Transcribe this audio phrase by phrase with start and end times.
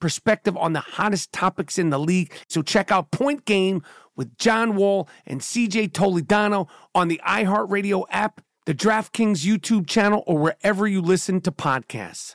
[0.00, 2.32] perspective on the hottest topics in the league.
[2.48, 3.82] So check out Point Game
[4.16, 10.38] with John Wall and CJ Toledano on the iHeartRadio app, the DraftKings YouTube channel, or
[10.38, 12.34] wherever you listen to podcasts.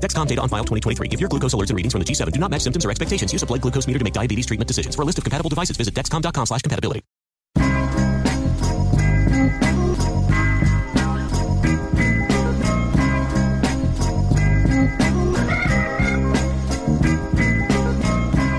[0.00, 1.08] Dexcom data on file 2023.
[1.08, 3.32] If your glucose alerts and readings from the G7 do not match symptoms or expectations,
[3.32, 4.96] use a blood glucose meter to make diabetes treatment decisions.
[4.96, 7.02] For a list of compatible devices, visit dexcom.com slash compatibility.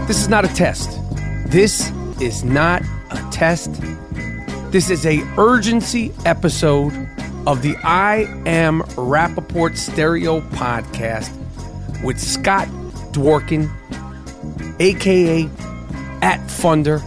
[0.07, 0.99] This is not a test.
[1.47, 1.89] This
[2.19, 3.71] is not a test.
[4.69, 6.93] This is a urgency episode
[7.47, 11.40] of the I Am Rapaport Stereo podcast
[12.03, 12.67] with Scott
[13.11, 13.69] Dworkin,
[14.79, 15.43] aka
[16.21, 17.01] at Funder,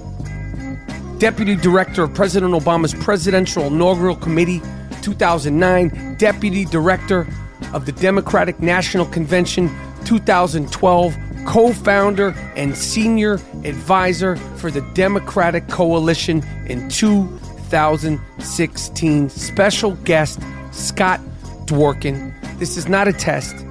[1.19, 4.63] Deputy Director of President Obama's Presidential Inaugural Committee
[5.03, 7.27] 2009, Deputy Director
[7.73, 9.69] of the Democratic National Convention
[10.05, 11.17] 2012,
[11.47, 13.35] co founder and senior
[13.65, 19.29] advisor for the Democratic Coalition in 2016.
[19.29, 20.41] Special guest
[20.73, 21.21] Scott
[21.67, 22.33] Dworkin.
[22.59, 23.65] This is not a test.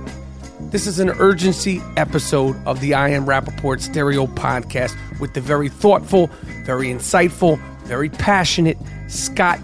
[0.74, 5.70] This is an urgency episode of the I Am Rapaport Stereo podcast with the very
[5.70, 6.32] thoughtful,
[6.66, 9.60] very insightful, very passionate Scott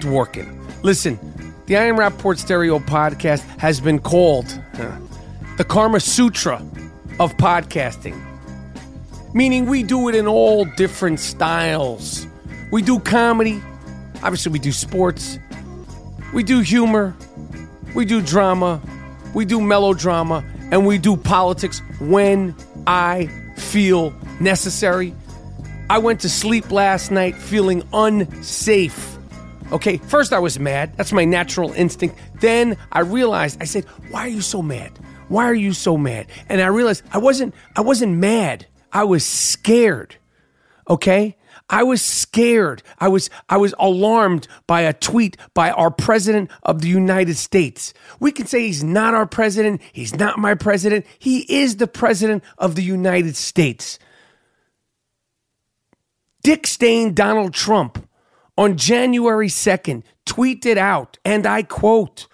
[0.00, 0.52] Dworkin.
[0.82, 1.16] Listen,
[1.66, 4.98] the I Am Rapaport Stereo podcast has been called uh,
[5.58, 6.56] the Karma Sutra
[7.20, 8.20] of podcasting,
[9.32, 12.26] meaning we do it in all different styles.
[12.72, 13.62] We do comedy,
[14.24, 15.38] obviously, we do sports,
[16.34, 17.14] we do humor,
[17.94, 18.82] we do drama,
[19.34, 22.54] we do melodrama, and we do politics when
[22.86, 25.14] I feel necessary.
[25.90, 29.16] I went to sleep last night feeling unsafe.
[29.72, 30.96] Okay, first I was mad.
[30.96, 32.16] That's my natural instinct.
[32.40, 34.92] Then I realized I said, "Why are you so mad?
[35.28, 38.66] Why are you so mad?" And I realized I wasn't I wasn't mad.
[38.92, 40.16] I was scared.
[40.88, 41.36] Okay?
[41.70, 42.82] I was scared.
[42.98, 47.92] I was I was alarmed by a tweet by our president of the United States.
[48.20, 51.04] We can say he's not our president, he's not my president.
[51.18, 53.98] He is the president of the United States.
[56.42, 58.08] Dick Stain Donald Trump
[58.56, 62.26] on January 2nd tweeted out, and I quote,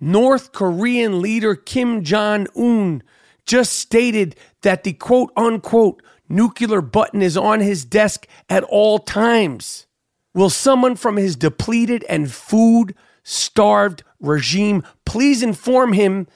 [0.00, 3.02] North Korean leader Kim Jong un
[3.44, 9.86] just stated that the quote unquote nuclear button is on his desk at all times.
[10.34, 16.26] Will someone from his depleted and food starved regime please inform him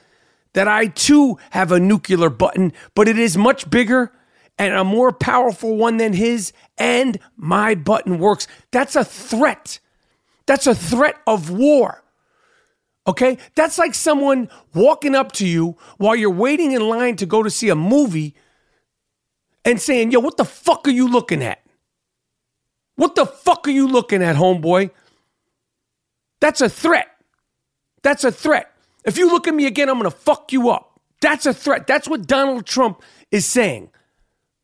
[0.53, 4.11] that I too have a nuclear button, but it is much bigger
[4.57, 8.47] and a more powerful one than his, and my button works.
[8.71, 9.79] That's a threat.
[10.45, 12.03] That's a threat of war.
[13.07, 13.37] Okay?
[13.55, 17.49] That's like someone walking up to you while you're waiting in line to go to
[17.49, 18.35] see a movie
[19.65, 21.63] and saying, Yo, what the fuck are you looking at?
[22.95, 24.91] What the fuck are you looking at, homeboy?
[26.39, 27.07] That's a threat.
[28.01, 28.71] That's a threat.
[29.05, 30.99] If you look at me again, I'm going to fuck you up.
[31.21, 31.87] That's a threat.
[31.87, 33.01] That's what Donald Trump
[33.31, 33.89] is saying.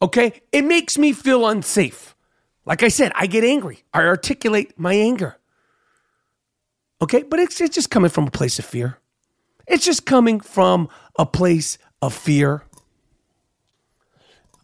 [0.02, 0.42] Okay?
[0.52, 2.16] It makes me feel unsafe.
[2.66, 3.84] Like I said, I get angry.
[3.94, 5.38] I articulate my anger.
[7.02, 7.24] Okay?
[7.24, 8.98] But it's, it's just coming from a place of fear.
[9.68, 12.64] It's just coming from a place of fear.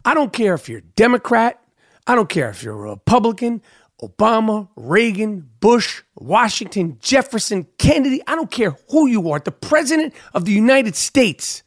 [0.06, 1.60] I don't care if you're Democrat.
[2.06, 3.60] I don't care if you're a Republican,
[4.00, 8.22] Obama, Reagan, Bush, Washington, Jefferson, Kennedy.
[8.28, 9.40] I don't care who you are.
[9.40, 11.64] The President of the United States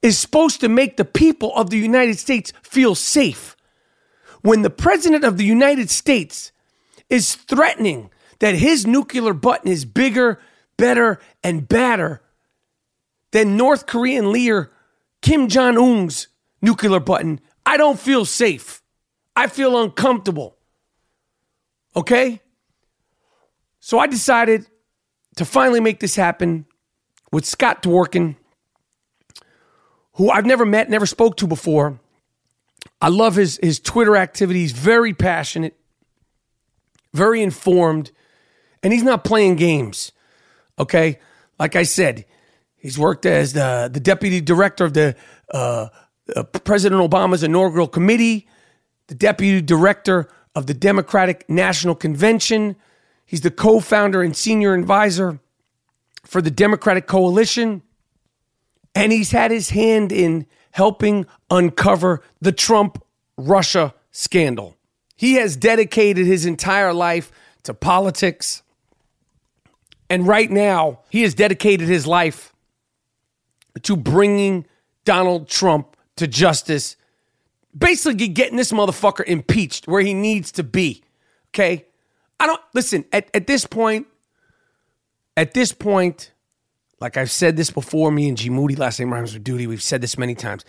[0.00, 3.54] is supposed to make the people of the United States feel safe.
[4.40, 6.52] When the President of the United States
[7.10, 10.40] is threatening that his nuclear button is bigger,
[10.78, 12.22] better, and badder
[13.32, 14.72] than North Korean leader
[15.20, 16.28] Kim Jong un's
[16.62, 18.82] nuclear button, I don't feel safe.
[19.36, 20.56] I feel uncomfortable.
[21.94, 22.40] Okay?
[23.80, 24.66] So I decided
[25.36, 26.66] to finally make this happen
[27.32, 28.36] with Scott Dworkin,
[30.14, 31.98] who I've never met, never spoke to before.
[33.00, 35.76] I love his, his Twitter activities, very passionate,
[37.12, 38.12] very informed,
[38.82, 40.12] and he's not playing games.
[40.78, 41.18] Okay?
[41.58, 42.24] Like I said,
[42.76, 45.16] he's worked as the, the deputy director of the
[45.52, 45.88] uh,
[46.34, 48.46] uh, President Obama's inaugural committee,
[49.08, 52.76] the deputy director of the Democratic National Convention.
[53.26, 55.40] He's the co founder and senior advisor
[56.24, 57.82] for the Democratic Coalition.
[58.94, 63.02] And he's had his hand in helping uncover the Trump
[63.36, 64.76] Russia scandal.
[65.16, 67.32] He has dedicated his entire life
[67.62, 68.62] to politics.
[70.10, 72.52] And right now, he has dedicated his life
[73.82, 74.66] to bringing
[75.04, 76.96] Donald Trump to justice
[77.76, 81.02] basically getting this motherfucker impeached where he needs to be.
[81.50, 81.86] Okay?
[82.38, 84.06] I don't listen, at, at this point,
[85.36, 86.32] at this point,
[87.00, 89.82] like I've said this before, me and G Moody, last name rhymes with duty, we've
[89.82, 90.64] said this many times.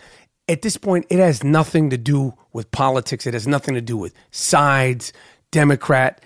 [0.48, 3.26] At this point, it has nothing to do with politics.
[3.26, 5.12] It has nothing to do with sides,
[5.50, 6.22] Democrat,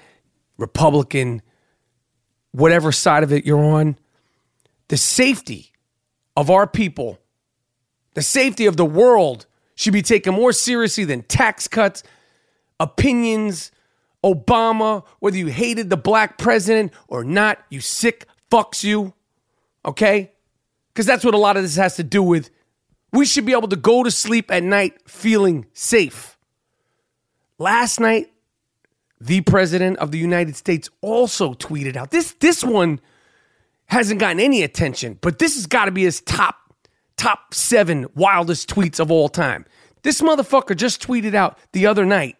[0.56, 1.42] Republican,
[2.52, 3.96] whatever side of it you're on.
[4.88, 5.72] The safety
[6.36, 7.18] of our people,
[8.18, 12.02] the safety of the world should be taken more seriously than tax cuts,
[12.80, 13.70] opinions,
[14.24, 19.14] Obama, whether you hated the black president or not, you sick fucks you.
[19.84, 20.32] Okay?
[20.88, 22.50] Because that's what a lot of this has to do with.
[23.12, 26.36] We should be able to go to sleep at night feeling safe.
[27.56, 28.32] Last night,
[29.20, 32.10] the president of the United States also tweeted out.
[32.10, 32.98] This this one
[33.86, 36.67] hasn't gotten any attention, but this has got to be his top
[37.18, 39.66] top seven wildest tweets of all time.
[40.02, 42.36] This motherfucker just tweeted out the other night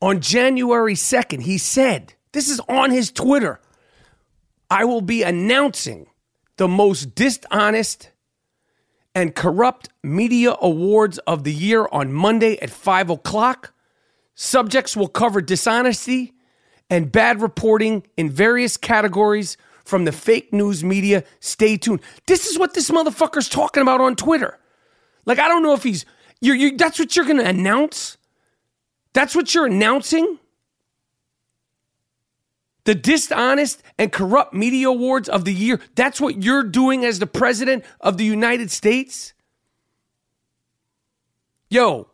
[0.00, 1.42] on January 2nd.
[1.42, 3.60] He said, This is on his Twitter.
[4.70, 6.06] I will be announcing
[6.56, 8.10] the most dishonest
[9.14, 13.74] and corrupt media awards of the year on Monday at 5 o'clock.
[14.34, 16.34] Subjects will cover dishonesty
[16.88, 19.56] and bad reporting in various categories
[19.88, 21.24] from the fake news media.
[21.40, 22.00] Stay tuned.
[22.26, 24.58] This is what this motherfucker's talking about on Twitter.
[25.24, 26.04] Like, I don't know if he's,
[26.42, 28.18] you're, you that's what you're going to announce?
[29.14, 30.38] That's what you're announcing?
[32.84, 35.80] The dishonest and corrupt media awards of the year.
[35.94, 39.32] That's what you're doing as the president of the United States?
[41.70, 42.08] Yo,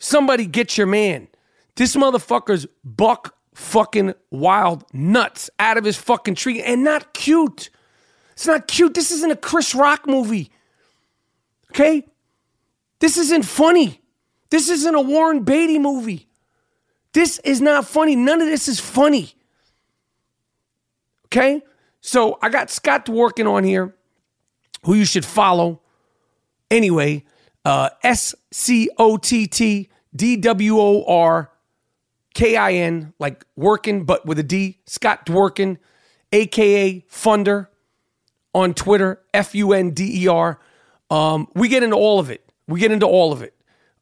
[0.00, 1.28] somebody get your man.
[1.76, 7.70] This motherfucker's buck fucking wild nuts out of his fucking tree and not cute.
[8.32, 8.94] It's not cute.
[8.94, 10.50] This isn't a Chris Rock movie.
[11.70, 12.06] Okay?
[13.00, 14.00] This isn't funny.
[14.50, 16.28] This isn't a Warren Beatty movie.
[17.12, 18.16] This is not funny.
[18.16, 19.34] None of this is funny.
[21.26, 21.62] Okay?
[22.00, 23.94] So I got Scott Dworkin on here,
[24.84, 25.80] who you should follow.
[26.70, 27.24] Anyway,
[27.64, 31.49] uh, S C O T T D W O R
[32.34, 35.78] K I N, like working, but with a D, Scott Dworkin,
[36.32, 37.68] AKA Funder
[38.54, 40.58] on Twitter, F U N D E R.
[41.10, 42.44] Um, we get into all of it.
[42.68, 43.54] We get into all of it.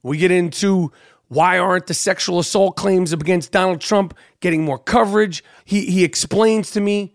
[0.02, 0.92] We get into
[1.28, 5.44] why aren't the sexual assault claims against Donald Trump getting more coverage?
[5.64, 7.14] He, he explains to me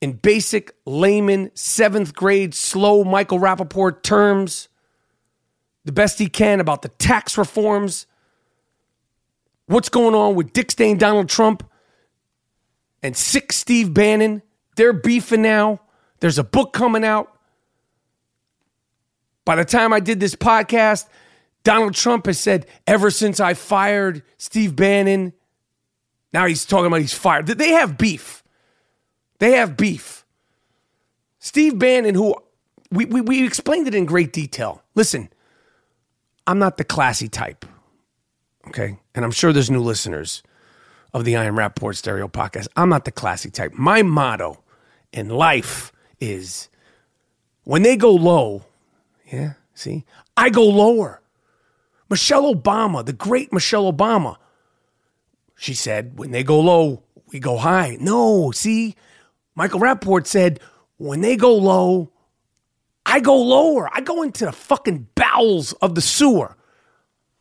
[0.00, 4.68] in basic layman, seventh grade, slow Michael Rapaport terms
[5.84, 8.06] the best he can about the tax reforms
[9.66, 11.68] what's going on with Dick Stain Donald Trump
[13.02, 14.42] and sick Steve Bannon.
[14.76, 15.80] They're beefing now.
[16.20, 17.30] There's a book coming out.
[19.44, 21.06] By the time I did this podcast,
[21.64, 25.32] Donald Trump has said, ever since I fired Steve Bannon,
[26.32, 27.46] now he's talking about he's fired.
[27.46, 28.42] They have beef.
[29.38, 30.24] They have beef.
[31.38, 32.34] Steve Bannon, who
[32.90, 34.82] we, we, we explained it in great detail.
[34.94, 35.28] Listen,
[36.46, 37.66] I'm not the classy type.
[38.68, 38.98] Okay.
[39.14, 40.42] And I'm sure there's new listeners
[41.12, 42.68] of the I Am Rapaport Stereo podcast.
[42.76, 43.72] I'm not the classy type.
[43.74, 44.62] My motto
[45.12, 46.68] in life is
[47.62, 48.64] when they go low,
[49.32, 50.04] yeah, see,
[50.36, 51.20] I go lower.
[52.10, 54.36] Michelle Obama, the great Michelle Obama,
[55.56, 57.96] she said, when they go low, we go high.
[58.00, 58.96] No, see,
[59.54, 60.60] Michael Rapaport said,
[60.96, 62.10] when they go low,
[63.06, 63.88] I go lower.
[63.92, 66.56] I go into the fucking bowels of the sewer.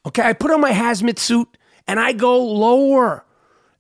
[0.06, 1.58] Okay, I put on my hazmat suit
[1.88, 3.26] and I go lower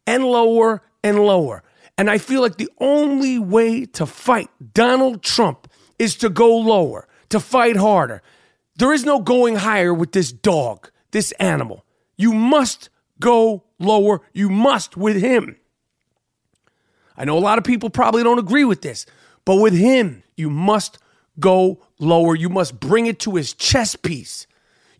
[0.07, 1.63] and lower and lower.
[1.97, 5.67] And I feel like the only way to fight Donald Trump
[5.99, 8.21] is to go lower, to fight harder.
[8.75, 11.85] There is no going higher with this dog, this animal.
[12.17, 12.89] You must
[13.19, 14.21] go lower.
[14.33, 15.57] You must with him.
[17.15, 19.05] I know a lot of people probably don't agree with this,
[19.45, 20.97] but with him, you must
[21.39, 22.35] go lower.
[22.35, 24.47] You must bring it to his chest piece.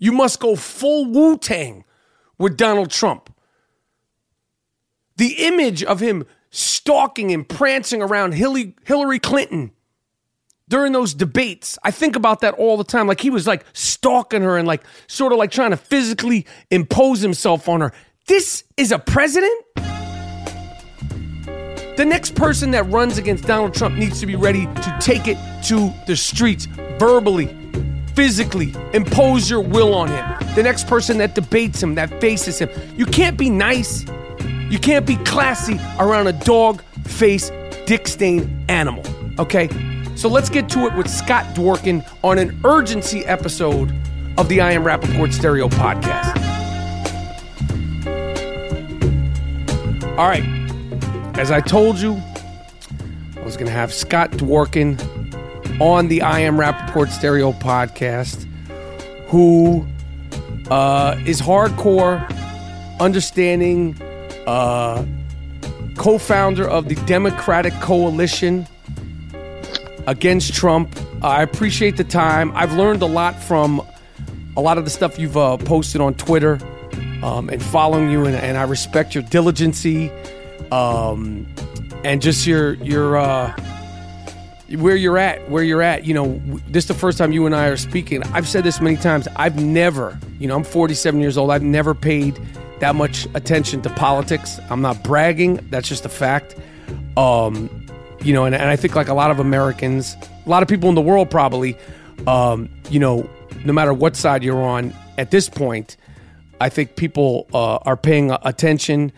[0.03, 1.86] You must go full Wu Tang
[2.38, 3.33] with Donald Trump.
[5.15, 9.72] The image of him stalking and prancing around Hillary Clinton
[10.67, 13.07] during those debates, I think about that all the time.
[13.07, 17.22] Like he was like stalking her and like sort of like trying to physically impose
[17.22, 17.93] himself on her.
[18.27, 19.53] This is a president?
[21.95, 25.38] The next person that runs against Donald Trump needs to be ready to take it
[25.67, 26.65] to the streets
[27.00, 27.57] verbally,
[28.15, 30.55] physically, impose your will on him.
[30.55, 32.70] The next person that debates him, that faces him.
[32.96, 34.05] You can't be nice.
[34.70, 37.51] You can't be classy around a dog face,
[37.86, 39.03] dick stain animal.
[39.39, 39.70] Okay?
[40.15, 43.93] So let's get to it with Scott Dworkin on an urgency episode
[44.38, 46.38] of the I Am Rapaport Stereo podcast.
[50.17, 50.43] All right.
[51.39, 52.22] As I told you,
[53.36, 55.00] I was going to have Scott Dworkin
[55.79, 58.45] on the I Am Rapaport Stereo podcast,
[59.27, 59.85] who
[60.69, 62.29] uh, is hardcore,
[62.99, 63.99] understanding,
[64.45, 65.05] uh,
[65.95, 68.67] co founder of the Democratic Coalition
[70.07, 70.95] against Trump.
[71.21, 72.51] I appreciate the time.
[72.55, 73.81] I've learned a lot from
[74.55, 76.59] a lot of the stuff you've uh, posted on Twitter
[77.23, 80.11] um, and following you, and, and, I respect your diligency
[80.71, 81.47] um,
[82.03, 83.55] and just your your uh,
[84.75, 86.05] where you're at, where you're at.
[86.05, 88.23] You know, this is the first time you and I are speaking.
[88.33, 89.27] I've said this many times.
[89.35, 91.51] I've never, you know, I'm 47 years old.
[91.51, 92.39] I've never paid
[92.79, 94.59] that much attention to politics.
[94.69, 95.65] I'm not bragging.
[95.69, 96.55] That's just a fact.
[97.17, 97.69] Um,
[98.23, 100.15] you know, and, and I think like a lot of Americans,
[100.45, 101.77] a lot of people in the world probably,
[102.27, 103.29] um, you know,
[103.65, 105.97] no matter what side you're on at this point,
[106.59, 109.11] I think people uh, are paying attention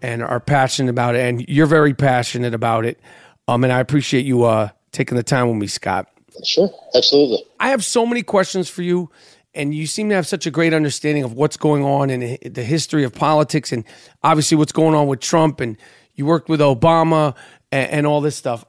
[0.00, 3.00] and are passionate about it, and you're very passionate about it.
[3.48, 6.08] Um, and I appreciate you uh, taking the time with me, Scott.
[6.44, 7.44] Sure, absolutely.
[7.60, 9.10] I have so many questions for you,
[9.54, 12.64] and you seem to have such a great understanding of what's going on in the
[12.64, 13.84] history of politics, and
[14.22, 15.60] obviously what's going on with Trump.
[15.60, 15.76] And
[16.14, 17.34] you worked with Obama
[17.70, 18.64] and, and all this stuff.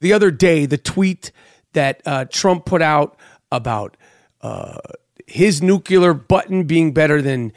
[0.00, 1.32] The other day, the tweet
[1.72, 3.18] that uh, Trump put out
[3.50, 3.96] about
[4.42, 4.78] uh,
[5.26, 7.52] his nuclear button being better than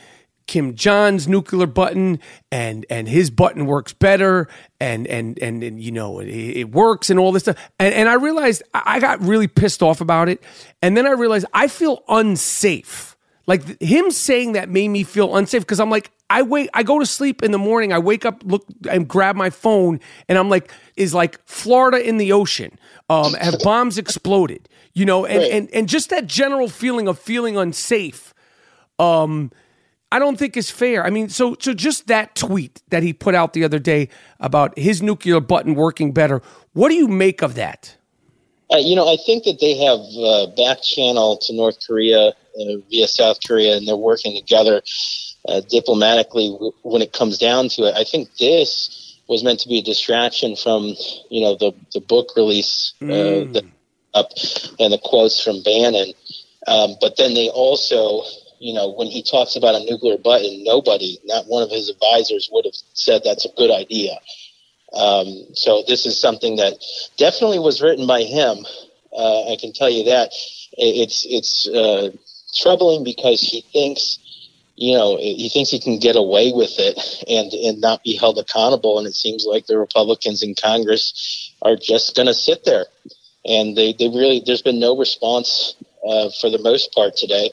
[0.50, 2.20] Kim Jong's nuclear button,
[2.52, 4.48] and and his button works better,
[4.80, 7.56] and and and, and you know it, it, works, and all this stuff.
[7.78, 10.42] And, and I realized I got really pissed off about it,
[10.82, 13.16] and then I realized I feel unsafe.
[13.46, 16.98] Like him saying that made me feel unsafe because I'm like I wait, I go
[16.98, 20.50] to sleep in the morning, I wake up, look, and grab my phone, and I'm
[20.50, 22.80] like, is like Florida in the ocean?
[23.08, 24.68] Um, have bombs exploded?
[24.96, 28.34] You know, and, and and just that general feeling of feeling unsafe.
[28.98, 29.52] Um,
[30.12, 31.06] I don't think is fair.
[31.06, 34.78] I mean, so so just that tweet that he put out the other day about
[34.78, 36.42] his nuclear button working better.
[36.74, 37.96] What do you make of that?
[38.72, 42.78] Uh, you know, I think that they have uh, back channel to North Korea uh,
[42.90, 44.82] via South Korea, and they're working together
[45.48, 46.50] uh, diplomatically
[46.84, 47.96] when it comes down to it.
[47.96, 50.96] I think this was meant to be a distraction from,
[51.30, 53.54] you know, the the book release uh, mm.
[53.54, 53.66] the,
[54.14, 54.32] up
[54.80, 56.14] and the quotes from Bannon.
[56.68, 58.24] Um, but then they also
[58.60, 62.50] you know, when he talks about a nuclear button, nobody, not one of his advisors,
[62.52, 64.20] would have said that's a good idea.
[64.94, 66.74] Um, so this is something that
[67.18, 68.66] definitely was written by him.
[69.14, 70.32] Uh, I can tell you that
[70.74, 72.12] it's it's uh,
[72.56, 74.20] troubling because he thinks,
[74.76, 78.38] you know, he thinks he can get away with it and and not be held
[78.40, 78.98] accountable.
[78.98, 82.86] And it seems like the Republicans in Congress are just going to sit there,
[83.46, 85.76] and they they really there's been no response
[86.06, 87.52] uh, for the most part today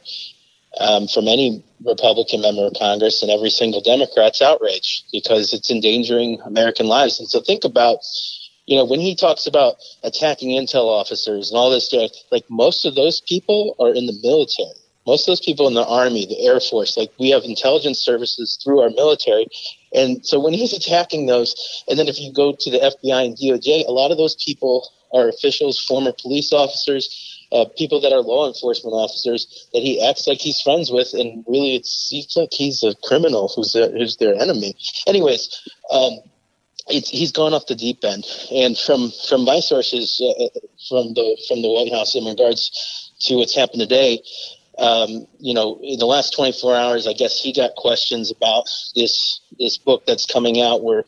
[0.80, 6.40] um, from any Republican member of Congress and every single Democrat's outraged because it's endangering
[6.44, 7.18] American lives.
[7.18, 8.00] And so think about
[8.66, 12.84] you know, when he talks about attacking intel officers and all this stuff, like most
[12.84, 14.74] of those people are in the military.
[15.06, 18.58] Most of those people in the army, the air force, like we have intelligence services
[18.62, 19.46] through our military.
[19.94, 23.36] And so when he's attacking those, and then if you go to the FBI and
[23.36, 28.20] DOJ, a lot of those people are officials, former police officers, uh, people that are
[28.20, 32.52] law enforcement officers that he acts like he's friends with, and really it seems like
[32.52, 34.74] he's a criminal who's, a, who's their enemy.
[35.06, 36.18] Anyways, um,
[36.88, 38.24] he's gone off the deep end.
[38.52, 40.48] And from from my sources uh,
[40.88, 44.22] from the from the White House in regards to what's happened today,
[44.78, 49.40] um, you know, in the last 24 hours, I guess he got questions about this
[49.58, 51.04] this book that's coming out where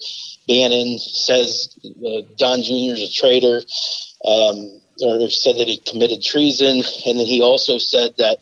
[0.47, 2.95] Bannon says uh, Don Jr.
[2.95, 3.63] is a traitor,
[4.25, 8.39] um, or said that he committed treason, and then he also said that.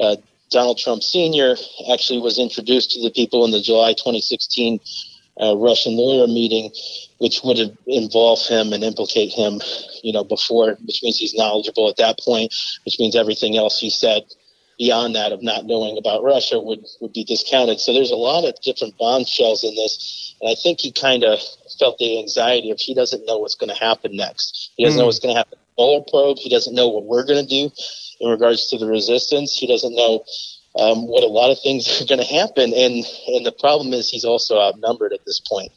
[0.00, 0.16] Uh,
[0.50, 1.56] Donald Trump Sr.
[1.92, 4.80] actually was introduced to the people in the July 2016
[5.40, 6.70] uh, Russian lawyer meeting,
[7.18, 9.60] which would have involved him and implicate him,
[10.02, 13.90] you know, before, which means he's knowledgeable at that point, which means everything else he
[13.90, 14.24] said
[14.78, 17.80] beyond that of not knowing about Russia would, would be discounted.
[17.80, 20.36] So there's a lot of different bombshells in this.
[20.40, 21.40] And I think he kind of
[21.78, 24.70] felt the anxiety of he doesn't know what's going to happen next.
[24.76, 25.02] He doesn't mm.
[25.02, 25.58] know what's going to happen.
[25.78, 26.38] Mueller probe.
[26.38, 27.70] He doesn't know what we're going to do
[28.20, 29.56] in regards to the resistance.
[29.56, 30.24] He doesn't know
[30.78, 32.72] um, what a lot of things are going to happen.
[32.74, 35.72] And and the problem is he's also outnumbered at this point.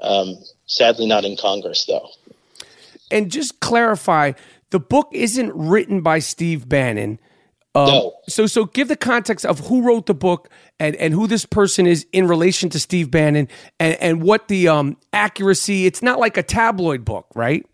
[0.00, 2.08] Um, sadly, not in Congress though.
[3.10, 4.32] And just clarify,
[4.70, 7.18] the book isn't written by Steve Bannon.
[7.74, 8.14] Um, no.
[8.28, 11.86] So so give the context of who wrote the book and, and who this person
[11.86, 15.86] is in relation to Steve Bannon and, and what the um, accuracy.
[15.86, 17.66] It's not like a tabloid book, right?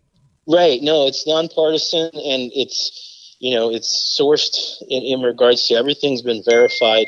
[0.49, 0.81] Right.
[0.81, 6.43] No, it's nonpartisan and it's you know, it's sourced in, in regards to everything's been
[6.43, 7.07] verified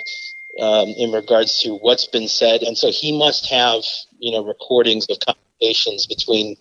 [0.62, 2.63] um, in regards to what's been said.
[2.63, 3.83] And so he must have,
[4.19, 6.57] you know, recordings of conversations between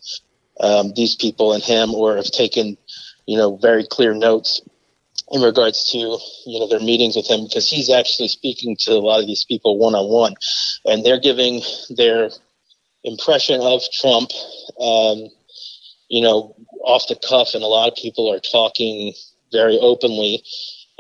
[0.61, 2.77] um, these people and him or have taken,
[3.27, 4.63] you know, very clear notes
[5.33, 9.01] in regards to, you know, their meetings with him because he's actually speaking to a
[9.01, 10.35] lot of these people one on one
[10.87, 12.31] and they're giving their
[13.05, 14.31] impression of Trump,
[14.81, 15.29] um,
[16.09, 17.55] you know, off the cuff.
[17.55, 19.15] And a lot of people are talking
[19.53, 20.43] very openly.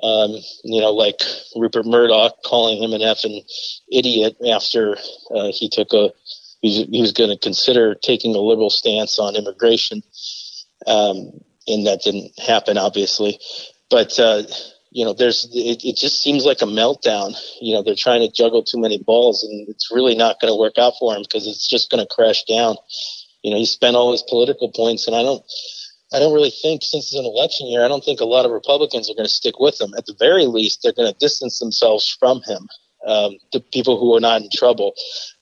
[0.02, 0.30] Um,
[0.64, 1.20] you know, like
[1.54, 3.44] Rupert Murdoch calling him an effing
[3.92, 4.96] idiot after
[5.34, 6.10] uh, he took a
[6.62, 10.02] he, was going to consider taking a liberal stance on immigration,
[10.86, 11.32] um,
[11.66, 13.38] and that didn't happen, obviously.
[13.90, 14.42] But uh,
[14.90, 17.34] you know, there's it, it just seems like a meltdown.
[17.60, 20.58] You know, they're trying to juggle too many balls, and it's really not going to
[20.58, 22.76] work out for him because it's just going to crash down.
[23.42, 25.42] You know, he spent all his political points, and I don't.
[26.12, 28.50] I don't really think, since it's an election year, I don't think a lot of
[28.50, 29.94] Republicans are going to stick with him.
[29.96, 32.68] At the very least, they're going to distance themselves from him.
[33.06, 34.92] Um, the people who are not in trouble.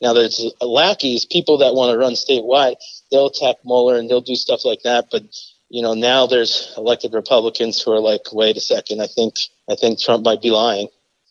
[0.02, 2.76] Now, there's lackeys, people that want to run statewide.
[3.10, 5.06] They'll attack Mueller and they'll do stuff like that.
[5.10, 5.22] But
[5.68, 9.34] you know, now there's elected Republicans who are like, wait a second, I think
[9.70, 10.88] I think Trump might be lying,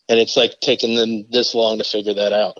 [0.08, 2.58] and it's like taking them this long to figure that out.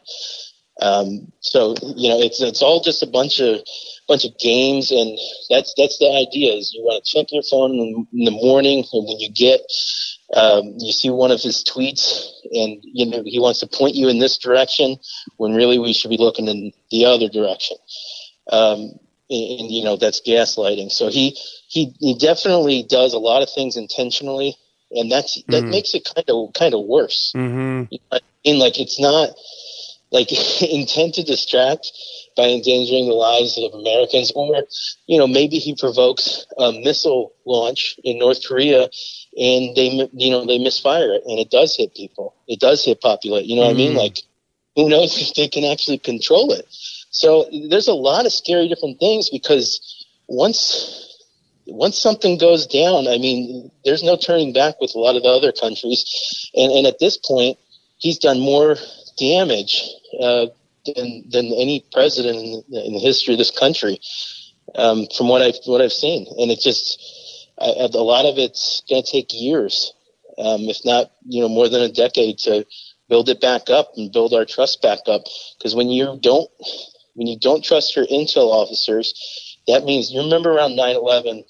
[0.80, 3.60] Um, so you know, it's it's all just a bunch of
[4.06, 5.18] bunch of games, and
[5.50, 6.54] that's that's the idea.
[6.54, 9.60] Is you want to check your phone in, in the morning, and when you get
[10.34, 14.08] um, you see one of his tweets, and you know he wants to point you
[14.08, 14.96] in this direction,
[15.36, 17.76] when really we should be looking in the other direction.
[18.50, 18.98] Um,
[19.30, 20.92] and, and you know that's gaslighting.
[20.92, 21.36] So he
[21.68, 24.56] he he definitely does a lot of things intentionally,
[24.90, 25.70] and that's that mm-hmm.
[25.70, 27.32] makes it kind of kind of worse.
[27.36, 27.84] Mm-hmm.
[27.90, 29.30] You know, and like it's not
[30.10, 30.28] like
[30.62, 31.92] intent to distract
[32.36, 34.62] by endangering the lives of Americans, or
[35.06, 38.82] you know maybe he provokes a missile launch in North Korea,
[39.36, 42.34] and they you know they misfire it, and it does hit people.
[42.46, 43.46] It does hit populate.
[43.46, 43.90] You know what I mean?
[43.90, 43.98] Mm-hmm.
[43.98, 44.18] Like
[44.76, 46.66] who knows if they can actually control it?
[47.10, 51.04] So there's a lot of scary different things because once
[51.66, 55.28] once something goes down, I mean, there's no turning back with a lot of the
[55.28, 57.58] other countries, and and at this point,
[57.98, 58.76] he's done more
[59.18, 59.82] damage
[60.20, 60.46] uh,
[60.86, 64.00] than than any president in, the history of this country,
[64.74, 66.26] um, from what I've what I've seen.
[66.38, 66.98] And it just
[67.60, 69.92] I, a lot of it's going to take years,
[70.38, 72.66] um, if not you know more than a decade to
[73.08, 75.22] build it back up and build our trust back up.
[75.58, 76.50] Because when you don't
[77.14, 81.42] when you don't trust your intel officers, that means you remember around 9-11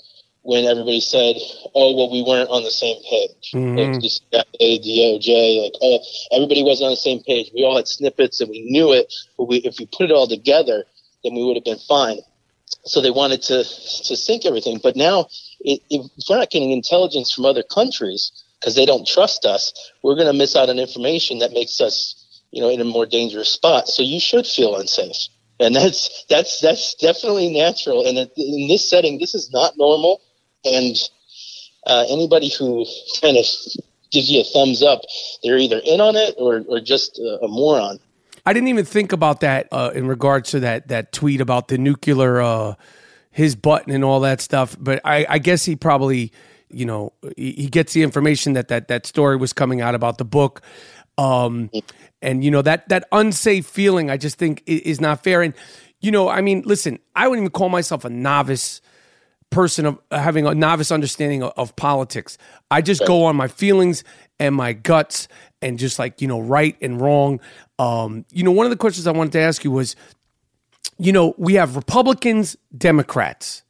[0.49, 1.37] when everybody said,
[1.75, 3.77] "Oh, well, we weren't on the same page." Mm-hmm.
[3.77, 5.99] Like CIA, DOJ, like oh,
[6.33, 7.51] everybody wasn't on the same page.
[7.55, 10.27] We all had snippets and we knew it, but we, if we put it all
[10.27, 10.85] together,
[11.23, 12.21] then we would have been fine.
[12.87, 15.27] So they wanted to to sync everything, but now
[15.61, 20.15] it, if we're not getting intelligence from other countries because they don't trust us, we're
[20.15, 23.51] going to miss out on information that makes us, you know, in a more dangerous
[23.51, 23.87] spot.
[23.87, 25.29] So you should feel unsafe.
[25.61, 28.07] and that's that's that's definitely natural.
[28.07, 30.23] And in this setting, this is not normal.
[30.65, 30.97] And
[31.87, 32.85] uh, anybody who
[33.21, 33.45] kind of
[34.11, 35.03] gives you a thumbs up,
[35.43, 37.99] they're either in on it or or just a, a moron.
[38.47, 41.79] I didn't even think about that uh, in regards to that that tweet about the
[41.79, 42.75] nuclear, uh,
[43.31, 44.77] his button and all that stuff.
[44.79, 46.33] But I, I guess he probably,
[46.71, 50.19] you know, he, he, gets the information that that that story was coming out about
[50.19, 50.63] the book.
[51.19, 51.71] Um,
[52.23, 55.43] and you know that that unsafe feeling, I just think is not fair.
[55.43, 55.53] And
[56.01, 58.81] you know, I mean, listen, I wouldn't even call myself a novice
[59.51, 62.39] person of having a novice understanding of, of politics.
[62.71, 64.05] I just go on my feelings
[64.39, 65.29] and my guts
[65.63, 67.41] and just like you know right and wrong.
[67.79, 69.97] Um, you know, one of the questions I wanted to ask you was,
[70.99, 73.63] you know, we have Republicans, Democrats,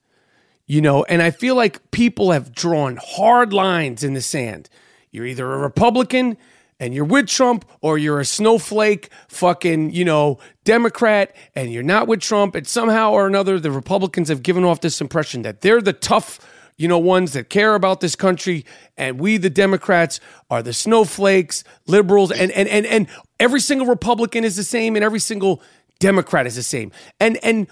[0.67, 4.69] you know, and I feel like people have drawn hard lines in the sand.
[5.11, 6.37] You're either a Republican
[6.81, 12.07] and you're with Trump or you're a snowflake fucking, you know, Democrat and you're not
[12.07, 12.55] with Trump.
[12.55, 16.39] And somehow or another, the Republicans have given off this impression that they're the tough,
[16.77, 18.65] you know, ones that care about this country.
[18.97, 23.09] And we, the Democrats, are the snowflakes, liberals, and and and and
[23.41, 25.63] every single Republican is the same and every single
[25.99, 26.93] Democrat is the same.
[27.19, 27.67] And and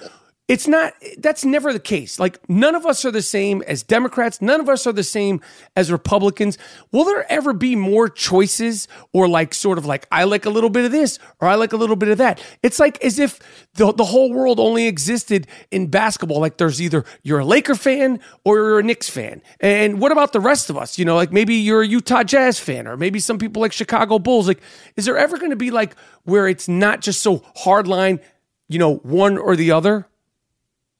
[0.48, 2.20] it's not that's never the case.
[2.20, 4.40] Like none of us are the same as democrats.
[4.40, 5.40] None of us are the same
[5.74, 6.56] as republicans.
[6.92, 10.70] Will there ever be more choices or like sort of like i like a little
[10.70, 12.40] bit of this or i like a little bit of that?
[12.62, 13.40] It's like as if
[13.74, 16.38] the, the whole world only existed in basketball.
[16.38, 19.42] Like there's either you're a laker fan or you're a Knicks fan.
[19.58, 20.96] And what about the rest of us?
[20.96, 24.20] You know like maybe you're a utah jazz fan or maybe some people like chicago
[24.20, 24.46] bulls.
[24.46, 24.60] Like
[24.94, 28.20] is there ever going to be like where it's not just so hardline
[28.68, 30.06] you know one or the other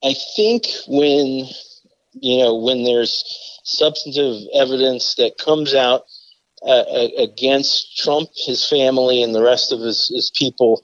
[0.07, 1.49] I think when
[2.15, 3.25] you know when there's
[3.65, 6.03] substantive evidence that comes out
[6.63, 6.85] uh,
[7.19, 10.83] against Trump, his family, and the rest of his, his people,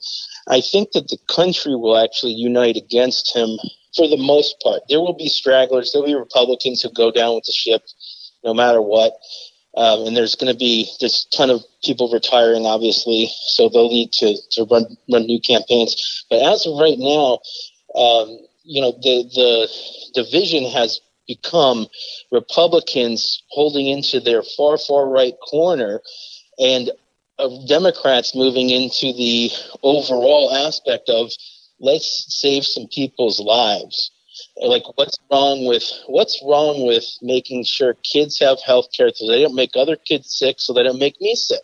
[0.49, 3.57] I think that the country will actually unite against him
[3.95, 4.81] for the most part.
[4.89, 5.91] There will be stragglers.
[5.91, 7.83] There'll be Republicans who go down with the ship,
[8.43, 9.13] no matter what.
[9.75, 14.11] Um, and there's going to be this ton of people retiring, obviously, so they'll need
[14.13, 16.25] to, to run run new campaigns.
[16.29, 17.39] But as of right now,
[17.95, 19.67] um, you know the the
[20.23, 21.87] division has become
[22.31, 26.01] Republicans holding into their far far right corner,
[26.59, 26.91] and
[27.39, 29.51] uh, Democrats moving into the
[29.83, 31.31] overall aspect of
[31.79, 34.11] let's save some people's lives.
[34.57, 39.41] Like what's wrong with what's wrong with making sure kids have health care so they
[39.41, 41.63] don't make other kids sick so they don't make me sick.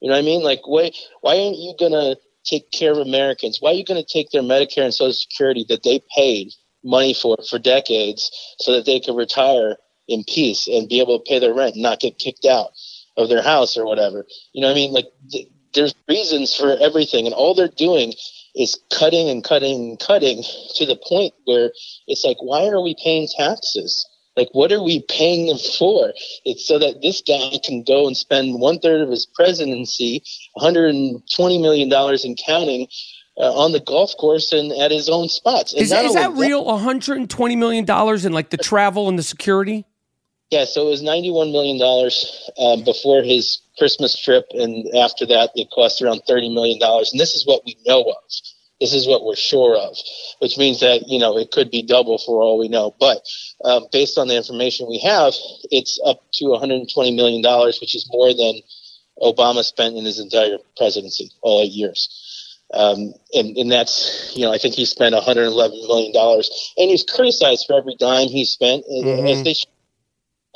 [0.00, 0.42] You know what I mean?
[0.42, 3.58] Like why why aren't you gonna take care of Americans?
[3.60, 6.52] Why are you going to take their Medicare and Social Security that they paid
[6.84, 8.30] money for for decades
[8.60, 9.76] so that they could retire
[10.06, 12.70] in peace and be able to pay their rent and not get kicked out
[13.16, 14.26] of their house or whatever?
[14.52, 14.92] You know what I mean?
[14.92, 18.12] Like th- there's reasons for everything, and all they're doing
[18.54, 20.42] is cutting and cutting and cutting
[20.76, 21.72] to the point where
[22.06, 24.06] it's like, why are we paying taxes?
[24.36, 26.12] Like, what are we paying them for?
[26.44, 30.22] It's so that this guy can go and spend one third of his presidency,
[30.58, 31.22] $120
[31.60, 32.88] million and counting,
[33.36, 35.72] uh, on the golf course and at his own spots.
[35.72, 36.64] And is, is that real?
[36.64, 37.84] $120 million
[38.26, 39.84] in like the travel and the security?
[40.50, 41.80] Yeah, so it was $91 million
[42.58, 44.46] um, before his Christmas trip.
[44.52, 46.78] And after that, it cost around $30 million.
[46.80, 48.22] And this is what we know of.
[48.80, 49.96] This is what we're sure of,
[50.40, 52.94] which means that you know it could be double for all we know.
[52.98, 53.22] But
[53.64, 55.34] um, based on the information we have,
[55.70, 58.60] it's up to 120 million dollars, which is more than
[59.22, 62.08] Obama spent in his entire presidency, all eight years.
[62.72, 67.04] Um, and, and that's, you know, I think he spent 111 million dollars, and he's
[67.04, 69.26] criticized for every dime he spent, mm-hmm.
[69.26, 69.54] as they.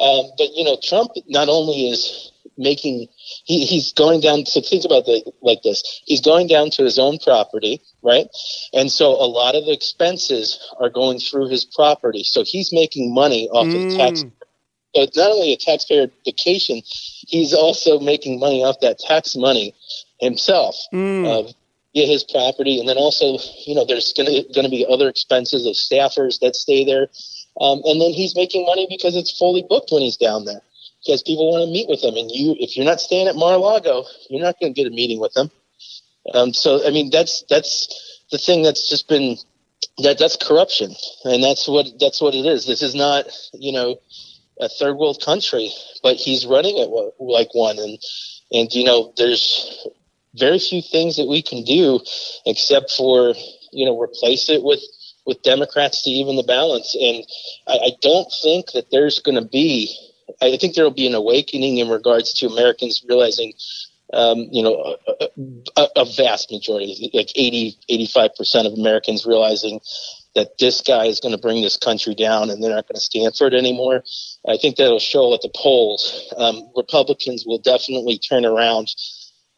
[0.01, 3.09] Um, but you know, Trump not only is making
[3.45, 6.03] he, he's going down so think about the like this.
[6.05, 8.29] He's going down to his own property right?
[8.73, 12.23] And so a lot of the expenses are going through his property.
[12.25, 13.93] So he's making money off mm.
[13.93, 14.25] of tax
[14.95, 16.81] but not only a taxpayer vacation
[17.29, 19.75] he's also making money off that tax money
[20.19, 21.27] himself mm.
[21.27, 21.53] uh,
[21.95, 22.81] via his property.
[22.81, 26.85] And then also you know there's going to be other expenses of staffers that stay
[26.85, 27.09] there.
[27.61, 30.63] Um, and then he's making money because it's fully booked when he's down there
[31.05, 32.17] because people want to meet with them.
[32.17, 35.21] And you, if you're not staying at Mar-a-Lago, you're not going to get a meeting
[35.21, 35.51] with them.
[36.35, 39.37] Um, so, I mean, that's that's the thing that's just been
[39.99, 42.67] that that's corruption, and that's what that's what it is.
[42.67, 44.01] This is not, you know,
[44.61, 45.71] a third world country,
[46.03, 47.99] but he's running it like one, and
[48.53, 49.87] and you know, there's
[50.35, 52.01] very few things that we can do
[52.45, 53.35] except for
[53.73, 54.83] you know replace it with
[55.27, 56.97] with Democrats to even the balance.
[56.99, 57.25] And
[57.67, 59.95] I, I don't think that there's going to be
[60.41, 63.55] I think there will be an awakening in regards to Americans realizing
[64.13, 65.29] um, you know, a,
[65.77, 69.81] a, a, vast majority, like 80, 85% of Americans realizing
[70.35, 73.01] that this guy is going to bring this country down and they're not going to
[73.01, 74.03] stand for it anymore.
[74.49, 76.33] I think that'll show at the polls.
[76.37, 78.89] Um, Republicans will definitely turn around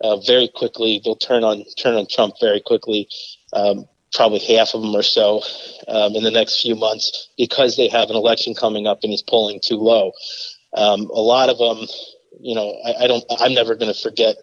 [0.01, 1.01] uh, very quickly.
[1.05, 3.09] They'll turn on turn on Trump very quickly.
[3.53, 5.43] Um, probably half of them or so
[5.87, 9.23] um, in the next few months because they have an election coming up and he's
[9.23, 10.13] polling too low.
[10.77, 11.87] Um, a lot of them,
[12.41, 13.25] you know, I, I don't.
[13.39, 14.37] I'm never going to forget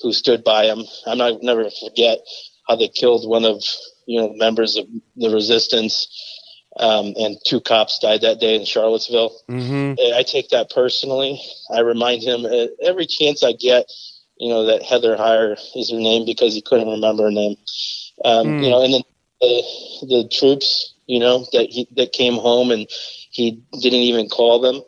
[0.00, 0.84] who stood by him.
[1.06, 2.18] I'm not never going to forget
[2.66, 3.62] how they killed one of
[4.06, 6.08] you know members of the resistance.
[6.76, 9.38] Um, and two cops died that day in Charlottesville.
[9.48, 9.94] Mm-hmm.
[10.16, 11.40] I take that personally.
[11.72, 13.86] I remind him uh, every chance I get,
[14.38, 17.54] you know, that Heather Heyer is her name because he couldn't remember her name.
[18.24, 18.64] Um, mm.
[18.64, 19.02] You know, and then
[19.40, 19.62] the,
[20.08, 22.88] the troops, you know, that he that came home and
[23.30, 24.82] he didn't even call them.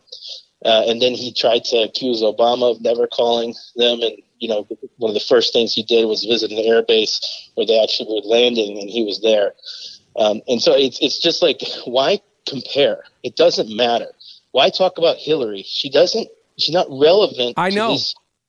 [0.64, 4.00] Uh, and then he tried to accuse Obama of never calling them.
[4.00, 4.66] And, you know,
[4.96, 7.20] one of the first things he did was visit an air base
[7.54, 9.52] where they actually were landing and he was there.
[10.16, 13.04] Um, and so it's, it's just like, why compare?
[13.22, 14.08] It doesn't matter.
[14.52, 15.62] Why talk about Hillary?
[15.62, 17.54] She doesn't, she's not relevant.
[17.58, 17.98] I know.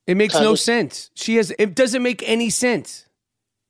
[0.07, 1.11] It makes no of, sense.
[1.13, 3.05] She has, it doesn't make any sense.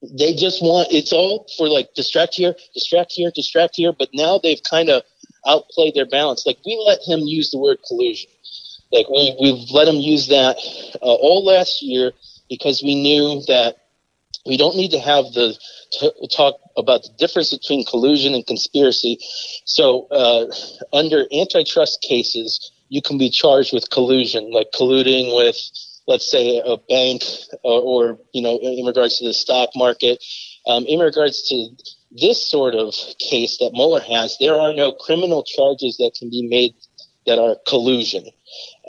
[0.03, 3.91] They just want, it's all for like distract here, distract here, distract here.
[3.91, 5.01] But now they've kind of,
[5.47, 6.45] outplayed their balance.
[6.45, 8.29] Like we let him use the word collusion.
[8.91, 10.57] Like we we've let him use that
[11.01, 12.11] uh, all last year
[12.49, 13.77] because we knew that
[14.45, 15.57] we don't need to have the
[15.91, 19.19] t- talk about the difference between collusion and conspiracy.
[19.65, 20.45] So uh,
[20.93, 25.57] under antitrust cases, you can be charged with collusion, like colluding with,
[26.07, 27.23] let's say, a bank,
[27.63, 30.23] or, or you know, in regards to the stock market.
[30.65, 31.69] Um, in regards to
[32.11, 36.47] this sort of case that Mueller has, there are no criminal charges that can be
[36.47, 36.73] made
[37.25, 38.25] that are collusion.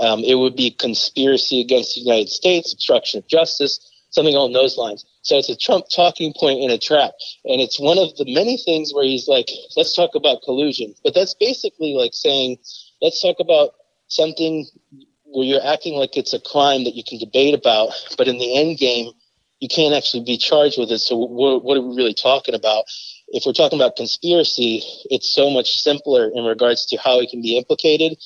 [0.01, 4.79] Um, it would be conspiracy against the United States, obstruction of justice, something along those
[4.79, 5.05] lines.
[5.23, 7.13] So it's a Trump talking point in a trap.
[7.45, 10.95] And it's one of the many things where he's like, let's talk about collusion.
[11.05, 12.59] But that's basically like saying,
[13.03, 13.73] let's talk about
[14.07, 14.67] something
[15.25, 18.57] where you're acting like it's a crime that you can debate about, but in the
[18.57, 19.13] end game,
[19.61, 21.01] you can't actually be charged with it.
[21.01, 22.85] So what, what are we really talking about?
[23.29, 27.43] If we're talking about conspiracy, it's so much simpler in regards to how it can
[27.43, 28.19] be implicated.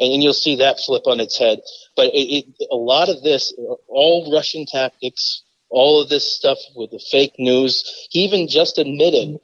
[0.00, 1.60] And, you'll see that flip on its head.
[1.96, 3.52] But it, it, a lot of this,
[3.88, 9.40] all Russian tactics, all of this stuff with the fake news, he even just admitted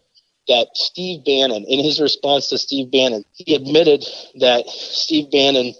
[0.46, 5.74] that Steve Bannon, in his response to Steve Bannon, he admitted that Steve Bannon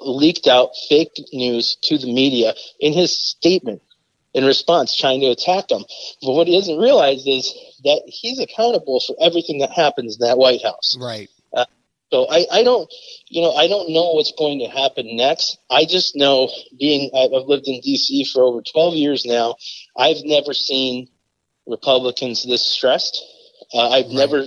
[0.00, 3.82] leaked out fake news to the media in his statement
[4.34, 5.84] in response, trying to attack him.
[6.20, 10.36] But what he doesn't realize is that he's accountable for everything that happens in that
[10.36, 10.96] White House.
[11.00, 11.30] Right.
[11.56, 11.64] Uh,
[12.10, 12.92] so I, I don't,
[13.28, 15.58] you know, I don't know what's going to happen next.
[15.70, 18.24] I just know, being I've lived in D.C.
[18.32, 19.54] for over 12 years now,
[19.96, 21.08] I've never seen
[21.66, 23.24] Republicans this stressed.
[23.72, 24.14] Uh, I've right.
[24.14, 24.44] never,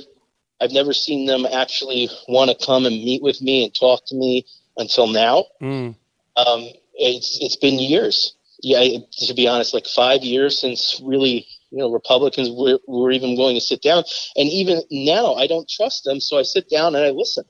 [0.60, 4.16] I've never seen them actually want to come and meet with me and talk to
[4.16, 4.46] me
[4.76, 5.46] until now.
[5.62, 5.96] Mm.
[6.36, 6.70] Um,
[7.00, 11.92] it's it's been years yeah, to be honest, like five years since really, you know,
[11.92, 14.04] Republicans were, were even willing to sit down.
[14.36, 16.20] And even now, I don't trust them.
[16.20, 17.46] So I sit down and I listen.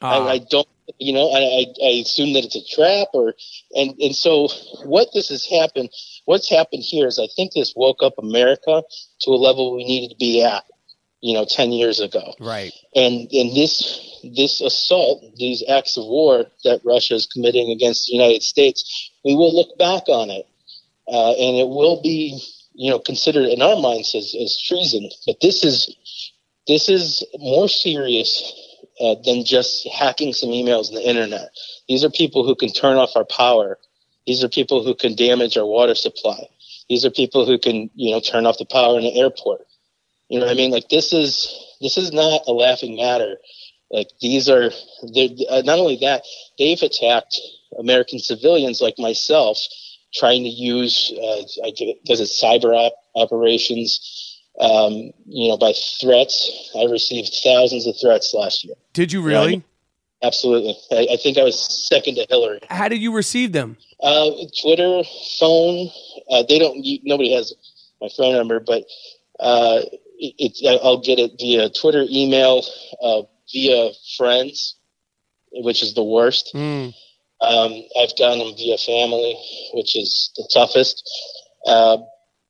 [0.00, 0.06] Uh.
[0.06, 0.28] I, ah.
[0.28, 3.34] I, don't, you know, I, I assume that it's a trap or,
[3.74, 4.48] and, and so
[4.84, 5.90] what this has happened,
[6.24, 8.82] what's happened here is I think this woke up America
[9.20, 10.64] to a level we needed to be at
[11.20, 16.46] you know 10 years ago right and and this this assault these acts of war
[16.64, 20.46] that russia is committing against the united states we will look back on it
[21.08, 22.40] uh, and it will be
[22.74, 25.10] you know considered in our minds as, as treason.
[25.26, 26.32] But this is
[26.66, 28.52] this is more serious
[29.00, 31.50] uh, than just hacking some emails on the internet.
[31.88, 33.78] These are people who can turn off our power.
[34.26, 36.48] These are people who can damage our water supply.
[36.88, 39.66] These are people who can you know turn off the power in the airport.
[40.28, 40.70] You know what I mean?
[40.70, 43.36] Like this is this is not a laughing matter.
[43.90, 46.22] Like these are uh, not only that
[46.58, 47.40] they've attacked
[47.78, 49.58] American civilians like myself,
[50.14, 51.70] trying to use uh, I
[52.04, 54.26] guess it's cyber op- operations.
[54.58, 58.74] Um, you know, by threats, I received thousands of threats last year.
[58.92, 59.56] Did you really?
[59.56, 59.64] Um,
[60.22, 60.76] absolutely.
[60.90, 62.58] I, I, think I was second to Hillary.
[62.68, 63.78] How did you receive them?
[64.02, 64.30] Uh,
[64.60, 65.02] Twitter,
[65.38, 65.88] phone.
[66.30, 66.84] Uh, they don't.
[67.04, 67.54] Nobody has
[68.00, 68.84] my phone number, but
[69.38, 69.80] uh,
[70.18, 72.62] it, I'll get it via Twitter, email,
[73.02, 74.76] uh, via friends,
[75.52, 76.50] which is the worst.
[76.54, 76.94] Mm.
[77.40, 79.36] Um, I've gotten them via family,
[79.74, 81.08] which is the toughest.
[81.66, 81.98] Uh,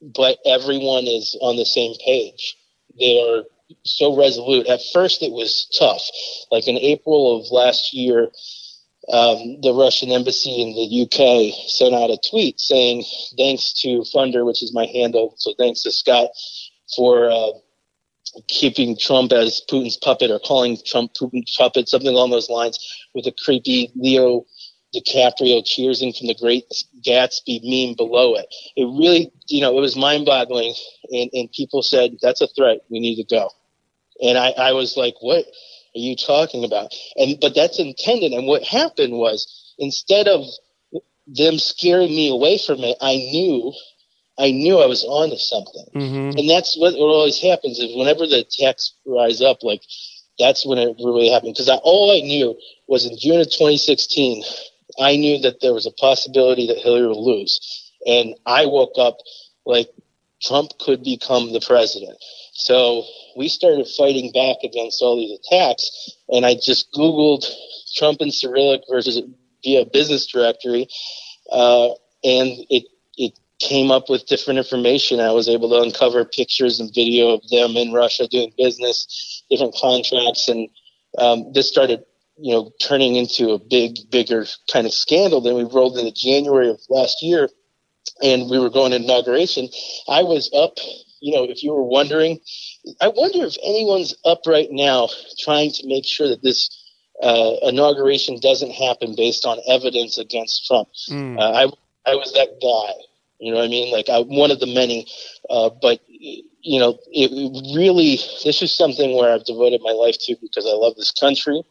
[0.03, 2.57] but everyone is on the same page.
[2.98, 3.44] They are
[3.85, 4.66] so resolute.
[4.66, 6.03] At first, it was tough.
[6.50, 8.31] Like in April of last year,
[9.12, 13.05] um, the Russian embassy in the UK sent out a tweet saying,
[13.37, 15.35] "Thanks to Funder, which is my handle.
[15.37, 16.31] So thanks to Scott
[16.94, 17.53] for uh,
[18.48, 22.79] keeping Trump as Putin's puppet, or calling Trump Putin's puppet, something along those lines,
[23.14, 24.44] with a creepy Leo
[24.94, 26.64] DiCaprio cheersing from the Great
[27.07, 28.46] Gatsby meme below it.
[28.76, 30.74] It really, you know, it was mind-boggling,
[31.11, 32.79] and, and people said that's a threat.
[32.90, 33.50] We need to go."
[34.22, 35.46] And I, I was like, "What?"
[35.94, 36.94] are you talking about?
[37.16, 38.33] And but that's intended.
[38.33, 40.46] And what happened was instead of
[41.26, 43.72] them scaring me away from it, I knew
[44.38, 45.87] I knew I was onto something.
[45.94, 46.38] Mm-hmm.
[46.38, 49.83] And that's what, what always happens is whenever the attacks rise up, like
[50.38, 51.55] that's when it really happened.
[51.55, 52.57] Because all I knew
[52.88, 54.42] was in June of 2016,
[54.98, 57.92] I knew that there was a possibility that Hillary would lose.
[58.07, 59.18] And I woke up
[59.66, 59.90] like
[60.42, 62.16] Trump could become the president.
[62.53, 63.05] So
[63.37, 66.11] we started fighting back against all these attacks.
[66.29, 67.46] And I just Googled
[67.94, 69.20] Trump and Cyrillic versus
[69.62, 70.88] via business directory.
[71.53, 71.88] Uh,
[72.24, 72.85] and it,
[73.16, 75.20] it came up with different information.
[75.20, 79.74] I was able to uncover pictures and video of them in Russia doing business, different
[79.74, 80.48] contracts.
[80.48, 80.68] And
[81.18, 82.05] um, this started,
[82.40, 85.40] you know, turning into a big, bigger kind of scandal.
[85.40, 87.48] Then we rolled into January of last year
[88.22, 89.68] and we were going to inauguration.
[90.09, 90.79] I was up
[91.20, 92.40] you know, if you were wondering,
[93.00, 96.68] I wonder if anyone's up right now trying to make sure that this
[97.22, 100.88] uh, inauguration doesn't happen based on evidence against Trump.
[101.11, 101.38] Mm.
[101.38, 103.03] Uh, I I was that guy.
[103.38, 103.92] You know what I mean?
[103.92, 105.07] Like I, one of the many.
[105.48, 107.31] Uh, but you know, it
[107.76, 111.62] really this is something where I've devoted my life to because I love this country.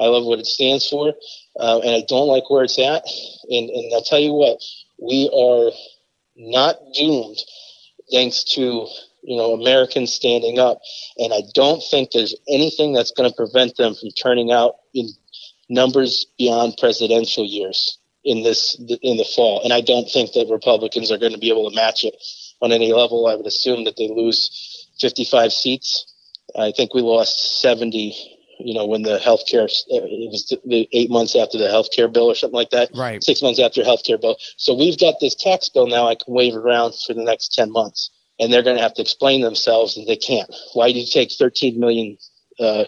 [0.00, 1.12] I love what it stands for,
[1.58, 3.04] uh, and I don't like where it's at.
[3.50, 4.58] And, and I'll tell you what,
[4.98, 5.70] we are
[6.36, 7.38] not doomed
[8.10, 8.86] thanks to
[9.22, 10.80] you know Americans standing up.
[11.18, 15.10] And I don't think there's anything that's going to prevent them from turning out in
[15.68, 19.62] numbers beyond presidential years in this in the fall.
[19.64, 22.14] And I don't think that Republicans are going to be able to match it
[22.60, 23.26] on any level.
[23.26, 26.06] I would assume that they lose 55 seats.
[26.58, 31.36] I think we lost 70 you know, when the healthcare, it was the eight months
[31.36, 32.90] after the healthcare bill or something like that.
[32.94, 33.22] Right.
[33.22, 34.36] Six months after healthcare bill.
[34.56, 37.72] So we've got this tax bill now I can wave around for the next 10
[37.72, 38.10] months.
[38.38, 40.52] And they're going to have to explain themselves and they can't.
[40.72, 42.16] Why do you take 13 million,
[42.58, 42.84] uh,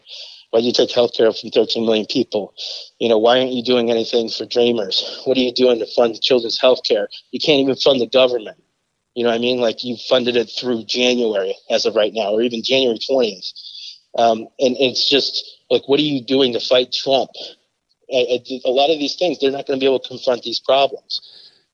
[0.51, 2.55] why do you take healthcare from 13 million people?
[2.99, 5.23] You know, why aren't you doing anything for dreamers?
[5.25, 7.07] What are you doing to fund children's healthcare?
[7.33, 8.63] You can't even fund the government.
[9.15, 9.61] You know what I mean?
[9.61, 13.53] Like you funded it through January as of right now, or even January 20th.
[14.19, 17.31] Um, and it's just, like, what are you doing to fight Trump?
[18.13, 20.61] A, a lot of these things, they're not going to be able to confront these
[20.61, 21.21] problems.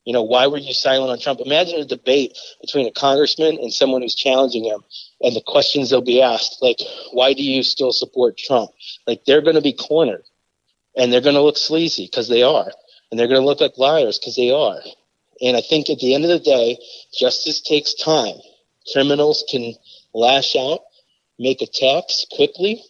[0.04, 1.40] You know, why were you silent on Trump?
[1.40, 4.84] Imagine a debate between a congressman and someone who's challenging him
[5.20, 6.78] and the questions they'll be asked, like,
[7.10, 8.70] why do you still support Trump?
[9.06, 10.22] Like, they're going to be cornered
[10.96, 12.70] and they're going to look sleazy because they are.
[13.10, 14.78] And they're going to look like liars because they are.
[15.40, 16.78] And I think at the end of the day,
[17.18, 18.36] justice takes time.
[18.92, 19.74] Criminals can
[20.14, 20.80] lash out,
[21.38, 22.82] make attacks quickly,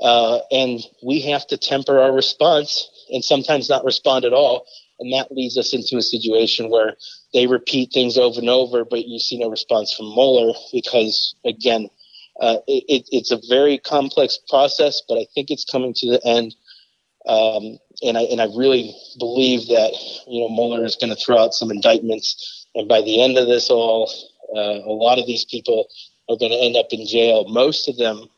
[0.00, 4.66] uh, and we have to temper our response and sometimes not respond at all.
[4.98, 6.96] And that leads us into a situation where
[7.32, 11.88] they repeat things over and over, but you see no response from Mueller because, again,
[12.40, 16.54] uh, it, it's a very complex process, but I think it's coming to the end.
[17.26, 19.92] Um, and I and I really believe that
[20.26, 23.46] you know Mueller is going to throw out some indictments, and by the end of
[23.46, 24.10] this all,
[24.56, 25.86] uh, a lot of these people
[26.30, 27.44] are going to end up in jail.
[27.46, 28.30] Most of them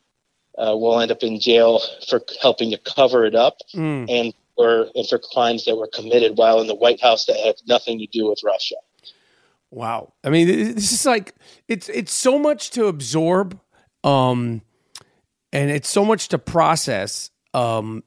[0.58, 4.06] uh, will end up in jail for helping to cover it up mm.
[4.08, 7.56] and for and for crimes that were committed while in the White House that had
[7.66, 8.76] nothing to do with Russia.
[9.70, 11.34] Wow, I mean, this is like
[11.68, 13.58] it's it's so much to absorb,
[14.04, 14.60] um,
[15.52, 17.30] and it's so much to process.
[17.54, 18.02] Um,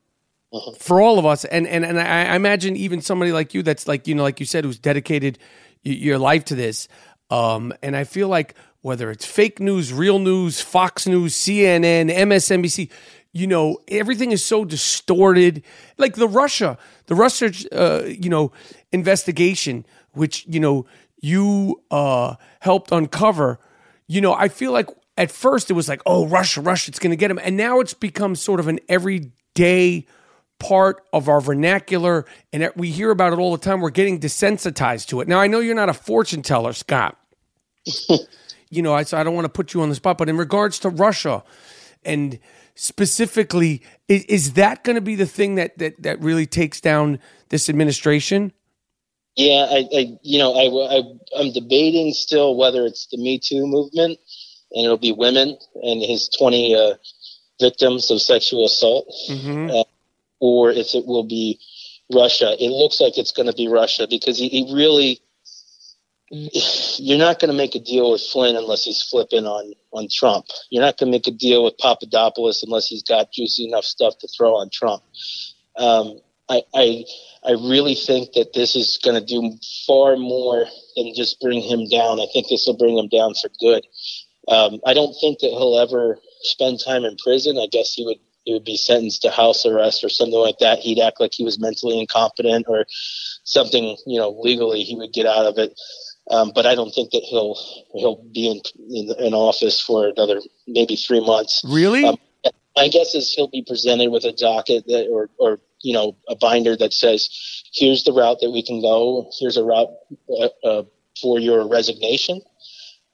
[0.53, 0.71] uh-huh.
[0.79, 3.87] for all of us and and and I, I, imagine even somebody like you that's
[3.87, 5.37] like you know like you said who's dedicated
[5.83, 6.87] your life to this
[7.29, 12.91] um and i feel like whether it's fake news, real news, Fox News, CNN, MSNBC,
[13.33, 15.63] you know, everything is so distorted.
[15.97, 18.51] Like the Russia, the Russia, uh, you know,
[18.91, 20.85] investigation, which, you know,
[21.19, 23.59] you uh, helped uncover,
[24.05, 27.09] you know, I feel like at first it was like, oh, Russia, Russia, it's going
[27.09, 27.39] to get him.
[27.43, 30.05] And now it's become sort of an everyday
[30.59, 32.27] part of our vernacular.
[32.53, 33.81] And we hear about it all the time.
[33.81, 35.27] We're getting desensitized to it.
[35.27, 37.17] Now, I know you're not a fortune teller, Scott.
[38.75, 40.37] you know, I, so I don't want to put you on the spot, but in
[40.37, 41.43] regards to Russia
[42.03, 42.39] and
[42.75, 47.19] specifically, is, is that going to be the thing that, that, that really takes down
[47.49, 48.51] this administration?
[49.35, 53.65] Yeah, I, I you know, I, I, am debating still whether it's the Me Too
[53.65, 54.19] movement
[54.71, 56.93] and it'll be women and his 20 uh,
[57.59, 59.69] victims of sexual assault, mm-hmm.
[59.71, 59.83] uh,
[60.39, 61.59] or if it will be
[62.13, 62.55] Russia.
[62.59, 65.21] It looks like it's going to be Russia because he, he really.
[66.31, 70.45] You're not going to make a deal with Flynn unless he's flipping on on Trump.
[70.69, 74.17] You're not going to make a deal with Papadopoulos unless he's got juicy enough stuff
[74.19, 75.03] to throw on Trump.
[75.77, 76.19] Um,
[76.49, 77.05] I, I
[77.43, 79.55] I really think that this is going to do
[79.85, 80.65] far more
[80.95, 82.19] than just bring him down.
[82.19, 83.85] I think this will bring him down for good.
[84.47, 87.57] Um, I don't think that he'll ever spend time in prison.
[87.57, 90.79] I guess he would he would be sentenced to house arrest or something like that.
[90.79, 92.85] He'd act like he was mentally incompetent or
[93.43, 95.79] something, you know, legally he would get out of it.
[96.31, 97.55] Um, but I don't think that he'll
[97.93, 101.63] he'll be in, in, in office for another maybe three months.
[101.67, 102.03] Really?
[102.03, 102.17] Um,
[102.75, 106.35] my guess is he'll be presented with a docket that, or or you know a
[106.35, 107.29] binder that says,
[107.73, 109.29] here's the route that we can go.
[109.39, 109.91] Here's a route
[110.29, 110.83] uh, uh,
[111.21, 112.41] for your resignation,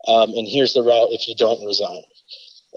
[0.08, 2.04] um, and here's the route if you don't resign.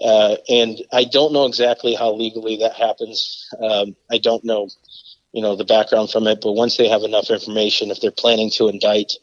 [0.03, 3.47] Uh, and I don't know exactly how legally that happens.
[3.61, 4.67] Um, I don't know,
[5.31, 6.41] you know, the background from it.
[6.41, 9.13] But once they have enough information, if they're planning to indict,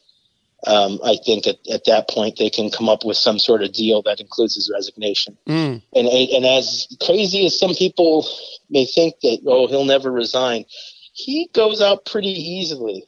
[0.66, 3.72] um, I think at, at that point they can come up with some sort of
[3.72, 5.36] deal that includes his resignation.
[5.46, 5.82] Mm.
[5.94, 8.26] And and as crazy as some people
[8.70, 10.64] may think that oh he'll never resign,
[11.12, 13.04] he goes out pretty easily.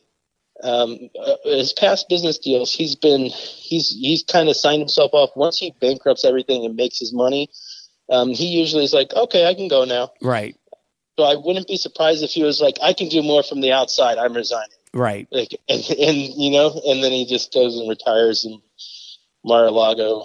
[0.62, 5.30] Um, uh, his past business deals, he's been he's he's kind of signed himself off.
[5.36, 7.50] Once he bankrupts everything and makes his money,
[8.10, 10.10] um, he usually is like, okay, I can go now.
[10.20, 10.56] Right.
[11.16, 13.72] So I wouldn't be surprised if he was like, I can do more from the
[13.72, 14.18] outside.
[14.18, 14.70] I'm resigning.
[14.94, 15.26] Right.
[15.32, 18.62] Like, and, and you know, and then he just goes and retires in
[19.44, 20.20] Mar-a-Lago.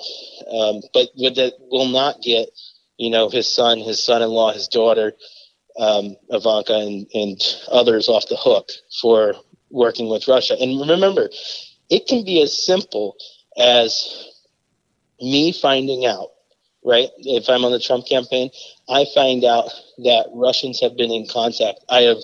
[0.51, 2.49] Um, but that will not get,
[2.97, 5.13] you know, his son, his son-in-law, his daughter,
[5.79, 7.41] um, Ivanka, and, and
[7.71, 8.69] others off the hook
[9.01, 9.33] for
[9.71, 10.55] working with Russia.
[10.59, 11.29] And remember,
[11.89, 13.15] it can be as simple
[13.57, 14.27] as
[15.19, 16.29] me finding out,
[16.85, 17.09] right?
[17.17, 18.51] If I'm on the Trump campaign,
[18.87, 19.69] I find out
[20.03, 21.79] that Russians have been in contact.
[21.89, 22.17] I have,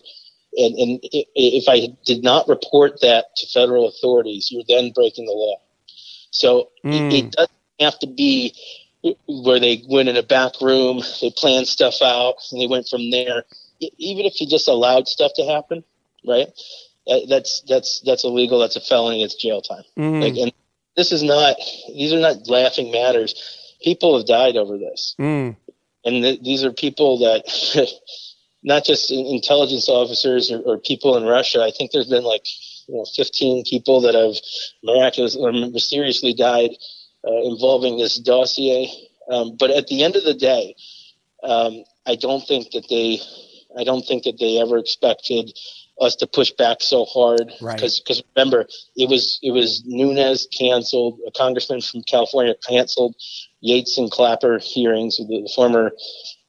[0.57, 5.31] and, and if I did not report that to federal authorities, you're then breaking the
[5.31, 5.59] law.
[6.31, 7.11] So mm.
[7.11, 8.53] it, it doesn't have to be
[9.27, 13.11] where they went in a back room, they planned stuff out, and they went from
[13.11, 13.43] there.
[13.79, 15.83] Even if you just allowed stuff to happen,
[16.25, 16.49] right?
[17.27, 18.59] that's that's that's illegal.
[18.59, 19.23] That's a felony.
[19.23, 19.83] It's jail time.
[19.97, 20.21] Mm.
[20.21, 20.53] Like, and
[20.95, 21.55] this is not.
[21.87, 23.75] These are not laughing matters.
[23.81, 25.55] People have died over this, mm.
[26.03, 27.45] and th- these are people that,
[28.65, 31.61] not just intelligence officers or, or, people in Russia.
[31.61, 32.45] I think there's been like
[32.87, 34.35] you know 15 people that have
[34.83, 36.71] miraculously or mysteriously died
[37.25, 38.91] uh, involving this dossier.
[39.31, 40.75] Um, but at the end of the day,
[41.43, 43.21] um, I don't think that they.
[43.77, 45.51] I don't think that they ever expected
[45.99, 48.21] us to push back so hard because right.
[48.35, 53.15] remember it was it was Nunes canceled a congressman from California canceled
[53.61, 55.91] Yates and Clapper hearings the, the former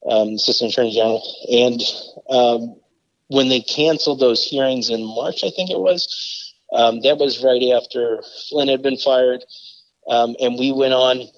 [0.09, 1.23] um, assistant attorney general.
[1.51, 1.83] And
[2.31, 2.77] um,
[3.29, 7.63] when they canceled those hearings in March I think it was um, that was right
[7.75, 9.45] after Flynn had been fired.
[10.09, 11.29] Um, and we went on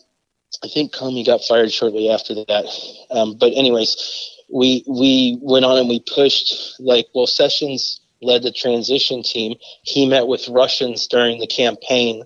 [0.64, 2.66] I think Comey got fired shortly after that.
[3.10, 3.96] Um, but anyways
[4.52, 9.56] we we went on and we pushed like well Sessions led the transition team.
[9.82, 12.24] He met with Russians during the campaign,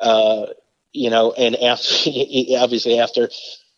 [0.00, 0.46] uh,
[0.92, 2.10] you know, and after
[2.58, 3.28] obviously after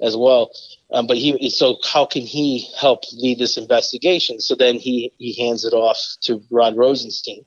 [0.01, 0.51] as well.
[0.93, 4.41] Um, but he so how can he help lead this investigation?
[4.41, 7.45] So then he he hands it off to Rod Rosenstein.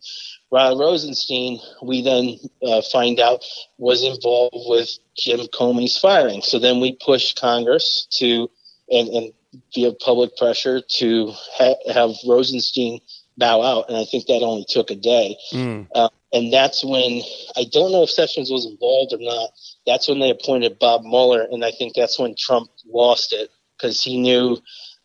[0.51, 3.43] Rod Rosenstein, we then uh, find out
[3.77, 6.41] was involved with Jim Comey's firing.
[6.41, 8.49] So then we push Congress to
[8.89, 9.33] and, and
[9.73, 12.99] via public pressure to ha- have Rosenstein
[13.39, 13.89] bow out.
[13.89, 15.37] And I think that only took a day.
[15.53, 15.87] Mm.
[15.95, 17.21] Uh, and that's when
[17.57, 19.49] I don't know if Sessions was involved or not.
[19.87, 24.03] That's when they appointed Bob Mueller, and I think that's when Trump lost it because
[24.03, 24.57] he knew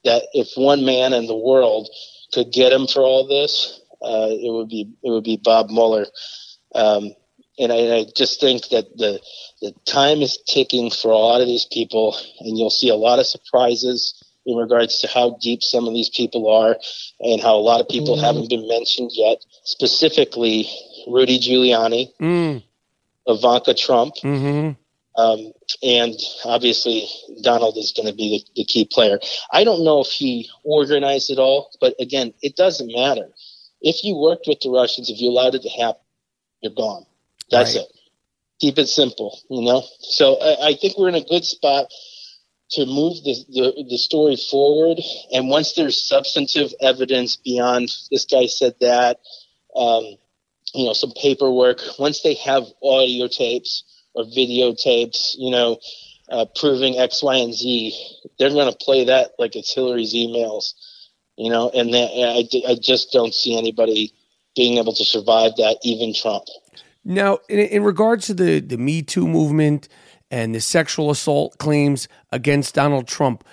[0.04, 1.88] that if one man in the world
[2.32, 6.06] could get him for all this, uh, it would be it would be Bob Mueller.
[6.74, 7.14] Um,
[7.58, 9.20] and I, I, just think that the
[9.62, 13.20] the time is ticking for a lot of these people, and you'll see a lot
[13.20, 16.76] of surprises in regards to how deep some of these people are
[17.20, 18.24] and how a lot of people mm-hmm.
[18.24, 20.68] haven't been mentioned yet, specifically
[21.06, 22.62] Rudy Giuliani, mm.
[23.26, 24.72] Ivanka Trump, mm-hmm.
[25.20, 26.14] um, and
[26.44, 27.08] obviously
[27.42, 29.18] Donald is going to be the, the, key player.
[29.50, 33.28] I don't know if he organized it all, but again, it doesn't matter.
[33.80, 36.00] If you worked with the Russians, if you allowed it to happen,
[36.60, 37.04] you're gone.
[37.50, 37.84] That's right.
[37.84, 37.92] it.
[38.60, 39.82] Keep it simple, you know?
[40.00, 41.86] So I, I think we're in a good spot
[42.74, 45.00] to move the, the, the story forward.
[45.32, 49.18] And once there's substantive evidence beyond this guy said that,
[49.74, 50.04] um,
[50.74, 55.78] you know, some paperwork, once they have audio tapes or videotapes, you know,
[56.30, 57.94] uh, proving X, Y, and Z,
[58.38, 60.72] they're going to play that like it's Hillary's emails,
[61.36, 64.12] you know, and that, I, I just don't see anybody
[64.56, 66.44] being able to survive that, even Trump.
[67.04, 69.88] Now, in, in regards to the, the Me Too movement
[70.34, 73.44] and the sexual assault claims against Donald Trump,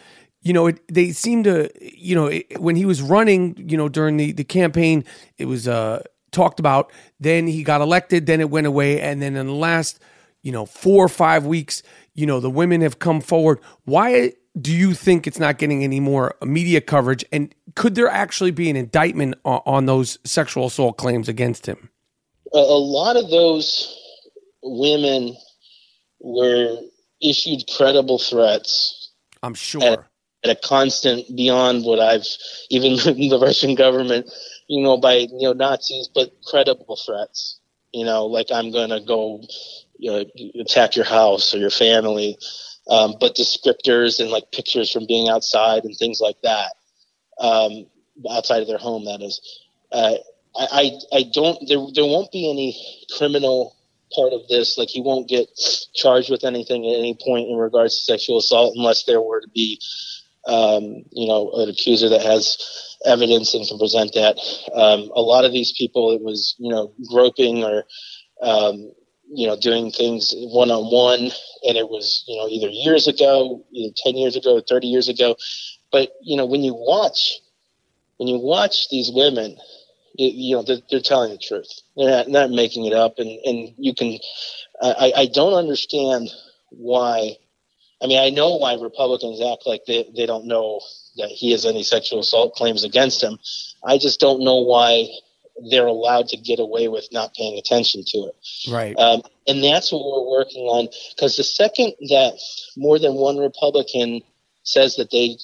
[0.42, 3.88] you know, it, they seem to, you know, it, when he was running, you know,
[3.88, 5.06] during the, the campaign,
[5.38, 6.02] it was uh,
[6.32, 6.92] talked about.
[7.20, 9.00] Then he got elected, then it went away.
[9.00, 10.00] And then in the last,
[10.42, 11.84] you know, four or five weeks,
[12.16, 13.60] you know, the women have come forward.
[13.86, 17.24] Why do you think it's not getting any more media coverage?
[17.32, 21.92] And could there actually be an indictment on, on those sexual assault claims against him?
[22.56, 23.96] A, a lot of those
[24.64, 25.36] women
[26.22, 26.78] were
[27.22, 29.12] issued credible threats.
[29.44, 29.84] I'm sure.
[29.84, 30.00] At,
[30.44, 32.26] at a constant beyond what I've
[32.70, 32.96] even
[33.30, 34.32] the Russian government,
[34.68, 37.60] you know, by you know Nazis, but credible threats.
[37.92, 39.42] You know, like I'm gonna go,
[39.98, 40.26] you know,
[40.62, 42.38] attack your house or your family
[42.90, 46.74] um, but descriptors and like pictures from being outside and things like that,
[47.40, 47.86] um,
[48.30, 49.06] outside of their home.
[49.06, 49.60] That is,
[49.92, 50.16] uh,
[50.56, 51.58] I, I, I don't.
[51.68, 52.78] There, there won't be any
[53.18, 53.76] criminal
[54.16, 54.78] part of this.
[54.78, 55.48] Like he won't get
[55.94, 59.50] charged with anything at any point in regards to sexual assault unless there were to
[59.50, 59.80] be,
[60.48, 62.58] um, you know, an accuser that has
[63.06, 64.38] evidence and can present that.
[64.74, 67.86] Um, a lot of these people, it was, you know, groping or,
[68.42, 68.92] um,
[69.34, 71.32] you know, doing things one on one,
[71.64, 75.36] and it was, you know, either years ago, either 10 years ago, 30 years ago.
[75.92, 77.40] But, you know, when you watch,
[78.18, 79.58] when you watch these women,
[80.16, 81.70] it, you know, they're, they're, telling the truth.
[81.96, 83.18] They're not, not making it up.
[83.18, 84.18] And, and you can,
[84.82, 86.30] I, I don't understand
[86.70, 87.38] why.
[88.04, 90.82] I mean, I know why Republicans act like they, they don't know
[91.18, 93.38] that he has any sexual assault claims against him.
[93.86, 95.08] I just don't know why
[95.70, 98.36] they're allowed to get away with not paying attention to it.
[98.72, 98.98] Right.
[98.98, 100.88] Um, and that's what we're working on.
[101.16, 102.40] Because the second that
[102.76, 104.22] more than one Republican
[104.64, 105.38] says that they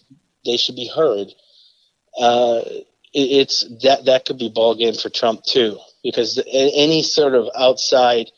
[0.46, 1.28] they should be heard,
[2.20, 2.62] uh,
[3.14, 5.78] it's that that could be ball game for Trump too.
[6.04, 8.32] Because any sort of outside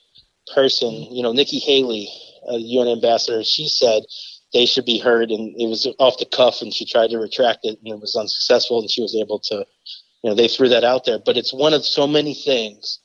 [0.54, 2.10] person, you know, Nikki Haley,
[2.48, 4.04] a UN ambassador, she said
[4.54, 7.60] they should be heard, and it was off the cuff, and she tried to retract
[7.64, 9.66] it, and it was unsuccessful, and she was able to
[10.24, 13.00] you know, they threw that out there, but it's one of so many things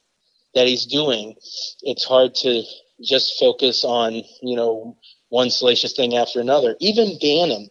[0.55, 1.35] that he's doing.
[1.83, 2.63] It's hard to
[3.03, 4.97] just focus on, you know,
[5.29, 6.77] one salacious thing after another.
[6.81, 7.71] Even Bannon,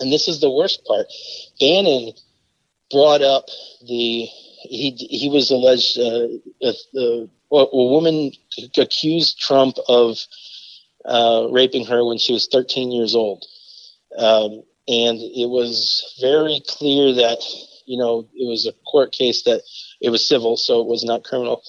[0.00, 1.06] and this is the worst part,
[1.58, 2.12] Bannon
[2.90, 3.46] brought up
[3.86, 4.26] the
[4.62, 6.28] he he was alleged uh,
[6.62, 8.32] a, a, a, woman
[8.76, 10.18] accused Trump of
[11.04, 13.44] uh, raping her when she was 13 years old,
[14.18, 17.42] um, and it was very clear that
[17.90, 19.62] you know, it was a court case that
[20.00, 21.60] it was civil, so it was not criminal.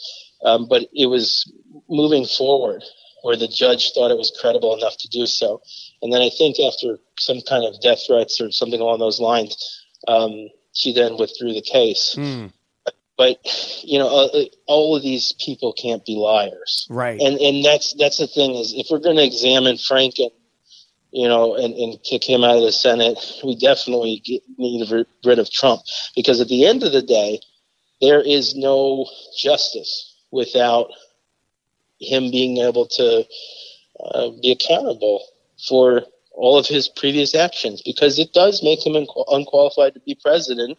[0.46, 1.52] Um, but it was
[1.90, 2.84] moving forward
[3.24, 5.62] where the judge thought it was credible enough to do so.
[6.02, 9.58] And then I think after some kind of death threats or something along those lines,
[10.08, 12.16] um, she then withdrew the case.
[12.18, 12.52] Mm.
[13.18, 13.38] But
[13.84, 17.20] you know, uh, all of these people can't be liars, right?
[17.22, 20.32] And and that's that's the thing is if we're going to examine Franken
[21.12, 24.90] you know, and, and kick him out of the Senate, we definitely get, need
[25.26, 25.82] rid of Trump
[26.16, 27.40] because at the end of the day,
[28.00, 29.06] there is no
[29.38, 30.90] justice without
[32.00, 33.26] him being able to
[34.00, 35.24] uh, be accountable
[35.68, 40.78] for all of his previous actions because it does make him unqualified to be president.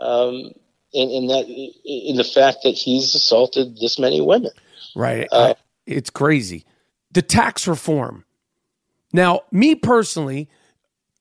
[0.00, 0.52] Um,
[0.94, 1.46] in, in that,
[1.84, 4.50] in the fact that he's assaulted this many women,
[4.94, 5.26] right?
[5.32, 5.54] Uh,
[5.86, 6.66] it's crazy.
[7.12, 8.26] The tax reform
[9.12, 10.48] now, me personally,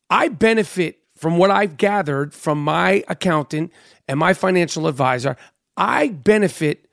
[0.10, 3.72] I benefit from what I've gathered from my accountant
[4.08, 5.36] and my financial advisor.
[5.78, 6.88] I benefit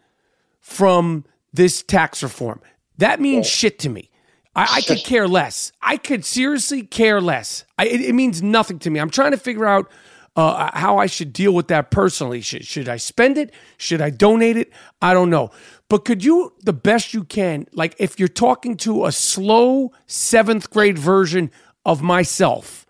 [0.60, 2.60] from this tax reform.
[2.98, 4.10] That means shit to me.
[4.59, 5.70] I, I, could care less.
[5.80, 7.64] I could seriously care less.
[7.78, 8.98] I, it, it, means nothing to me.
[8.98, 9.88] I'm trying to figure out
[10.34, 12.40] uh, how I should deal with that personally.
[12.40, 13.54] Should, should I spend it?
[13.76, 14.72] Should I donate it?
[15.00, 15.52] I don't know.
[15.88, 20.70] But could you, the best you can, like if you're talking to a slow seventh
[20.70, 21.52] grade version
[21.86, 22.84] of myself,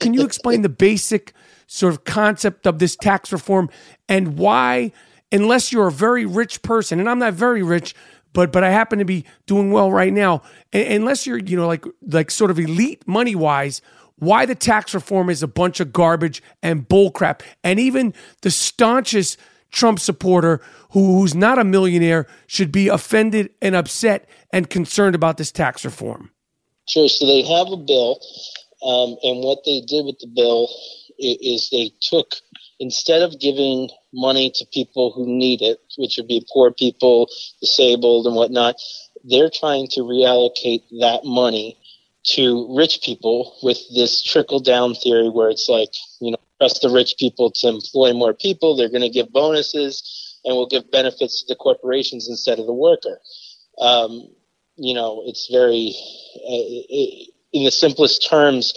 [0.00, 1.34] can you explain the basic
[1.66, 3.68] sort of concept of this tax reform
[4.08, 4.92] and why,
[5.30, 7.94] unless you're a very rich person, and I'm not very rich,
[8.32, 11.84] but but I happen to be doing well right now, unless you're you know like
[12.06, 13.82] like sort of elite money wise,
[14.16, 19.38] why the tax reform is a bunch of garbage and bullcrap, and even the staunchest
[19.70, 20.60] Trump supporter
[20.90, 25.84] who, who's not a millionaire should be offended and upset and concerned about this tax
[25.84, 26.30] reform?
[26.86, 27.08] Sure.
[27.08, 28.20] So they have a bill,
[28.84, 30.68] um, and what they did with the bill
[31.18, 32.34] is they took
[32.82, 37.28] instead of giving money to people who need it, which would be poor people,
[37.60, 38.74] disabled, and whatnot,
[39.22, 41.78] they're trying to reallocate that money
[42.24, 46.90] to rich people with this trickle down theory where it's like, you know, trust the
[46.90, 48.74] rich people to employ more people.
[48.74, 50.40] They're going to give bonuses.
[50.44, 53.20] and we'll give benefits to the corporations instead of the worker.
[53.78, 54.28] Um,
[54.76, 55.94] you know, it's very,
[56.54, 58.74] uh, in the simplest terms,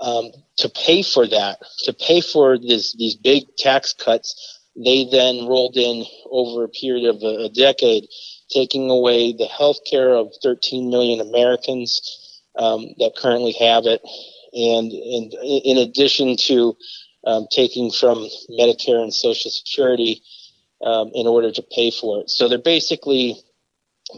[0.00, 5.46] um, to pay for that, to pay for this, these big tax cuts, they then
[5.46, 8.06] rolled in over a period of a, a decade,
[8.50, 14.00] taking away the health care of 13 million Americans um, that currently have it.
[14.52, 15.34] And, and
[15.64, 16.76] in addition to
[17.24, 20.22] um, taking from Medicare and Social Security
[20.84, 22.30] um, in order to pay for it.
[22.30, 23.36] So they're basically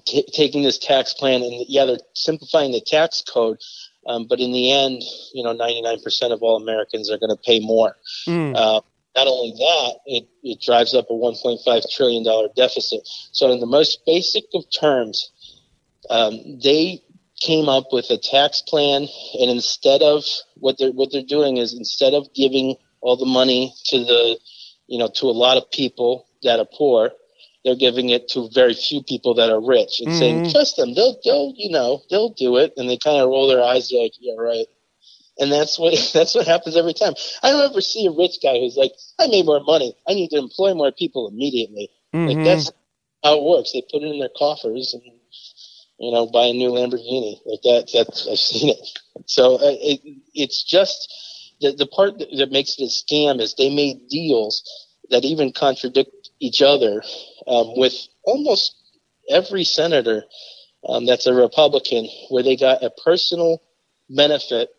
[0.06, 3.58] t- taking this tax plan and, yeah, they're simplifying the tax code.
[4.06, 7.60] Um, but in the end, you know, 99% of all Americans are going to pay
[7.60, 7.96] more.
[8.26, 8.56] Mm.
[8.56, 8.80] Uh,
[9.14, 13.00] not only that, it, it drives up a $1.5 trillion deficit.
[13.32, 15.30] So, in the most basic of terms,
[16.10, 17.02] um, they
[17.40, 19.06] came up with a tax plan,
[19.38, 20.24] and instead of
[20.54, 24.38] what they're what they're doing is instead of giving all the money to the,
[24.86, 27.10] you know, to a lot of people that are poor,
[27.64, 30.18] they're giving it to very few people that are rich and mm-hmm.
[30.18, 32.72] saying, trust them, they'll, they'll, you know, they'll do it.
[32.76, 34.66] And they kind of roll their eyes like, yeah, right.
[35.38, 37.14] And that's what that's what happens every time.
[37.42, 39.96] I don't ever see a rich guy who's like, I made more money.
[40.08, 41.90] I need to employ more people immediately.
[42.12, 42.38] Mm-hmm.
[42.38, 42.70] Like that's
[43.22, 43.72] how it works.
[43.72, 45.02] They put it in their coffers and
[45.98, 47.40] you know buy a new Lamborghini.
[47.46, 47.90] Like that.
[47.94, 48.98] That's I've seen it.
[49.26, 50.00] So uh, it,
[50.34, 54.62] it's just the the part that, that makes it a scam is they made deals
[55.10, 57.02] that even contradict each other
[57.46, 58.74] um, with almost
[59.30, 60.24] every senator
[60.88, 63.62] um, that's a Republican, where they got a personal
[64.10, 64.70] benefit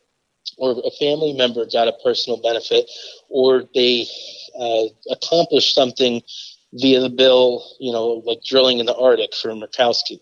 [0.58, 2.90] or a family member got a personal benefit,
[3.30, 4.06] or they
[4.60, 6.22] uh, accomplished something
[6.74, 10.20] via the bill, you know, like drilling in the Arctic for Murkowski.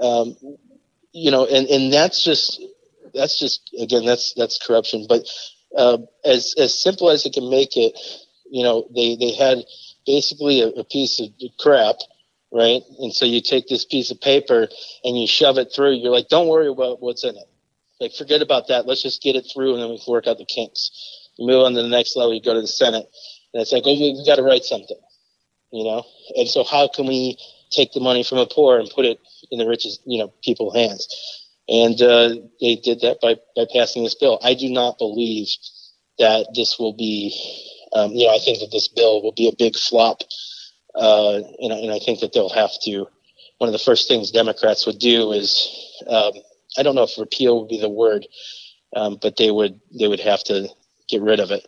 [0.00, 0.36] Um,
[1.12, 2.60] you know, and, and that's just
[3.14, 5.06] that's just again that's that's corruption.
[5.08, 5.26] But
[5.76, 7.98] uh, as as simple as it can make it,
[8.50, 9.64] you know, they they had
[10.06, 11.28] basically a, a piece of
[11.58, 11.96] crap
[12.52, 12.82] right?
[12.98, 14.68] And so you take this piece of paper
[15.04, 15.94] and you shove it through.
[15.94, 17.48] You're like, don't worry about what's in it.
[17.98, 18.86] Like, forget about that.
[18.86, 20.90] Let's just get it through, and then we can work out the kinks.
[21.38, 22.34] You move on to the next level.
[22.34, 23.06] You go to the Senate,
[23.54, 24.98] and it's like, oh, we got to write something,
[25.70, 26.04] you know.
[26.36, 27.38] And so, how can we
[27.70, 29.20] take the money from the poor and put it
[29.52, 31.06] in the richest, you know, people's hands?
[31.68, 34.40] And uh, they did that by by passing this bill.
[34.42, 35.46] I do not believe
[36.18, 37.30] that this will be,
[37.94, 40.22] um, you know, I think that this bill will be a big flop.
[40.94, 43.06] Uh, and, and I think that they'll have to.
[43.58, 45.70] One of the first things Democrats would do is
[46.08, 46.32] um,
[46.76, 48.26] I don't know if repeal would be the word,
[48.96, 50.68] um, but they would they would have to
[51.08, 51.66] get rid of it.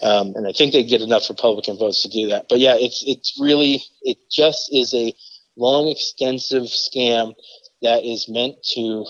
[0.00, 2.46] Um, and I think they'd get enough Republican votes to do that.
[2.48, 5.14] But yeah, it's it's really it just is a
[5.56, 7.34] long, extensive scam
[7.82, 9.04] that is meant to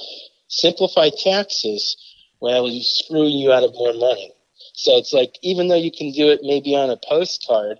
[0.48, 1.96] simplify taxes
[2.38, 4.32] while screwing you out of more money.
[4.78, 7.78] So it's like even though you can do it maybe on a postcard,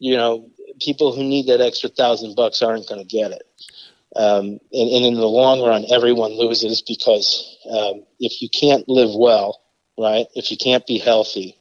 [0.00, 3.42] you know, people who need that extra thousand bucks aren't going to get it.
[4.16, 9.10] Um, and, and, in the long run, everyone loses because um, if you can't live
[9.14, 9.60] well,
[9.96, 10.26] right?
[10.34, 11.56] If you can't be healthy,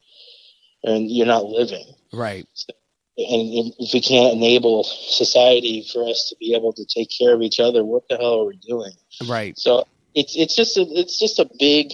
[0.83, 2.47] and you're not living, right?
[2.55, 2.73] So,
[3.17, 7.43] and if we can't enable society for us to be able to take care of
[7.43, 8.93] each other, what the hell are we doing?
[9.27, 9.55] Right.
[9.55, 9.85] So
[10.15, 11.91] it's it's just a it's just a big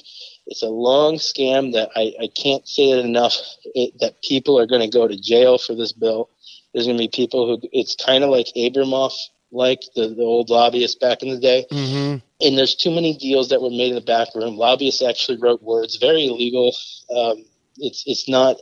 [0.47, 3.35] it's a long scam that I, I can't say it enough
[3.73, 6.29] it, that people are going to go to jail for this bill.
[6.73, 9.13] There's going to be people who it's kind of like Abramoff
[9.51, 11.65] like the, the old lobbyists back in the day.
[11.71, 12.17] Mm-hmm.
[12.45, 14.57] And there's too many deals that were made in the back room.
[14.57, 16.75] Lobbyists actually wrote words, very illegal.
[17.15, 17.45] Um,
[17.77, 18.57] it's it's not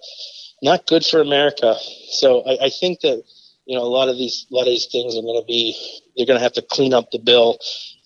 [0.61, 1.75] not good for America.
[2.11, 3.23] So I, I think that
[3.65, 5.75] you know a lot of these a lot of these things are going to be
[6.15, 7.57] they're going to have to clean up the bill.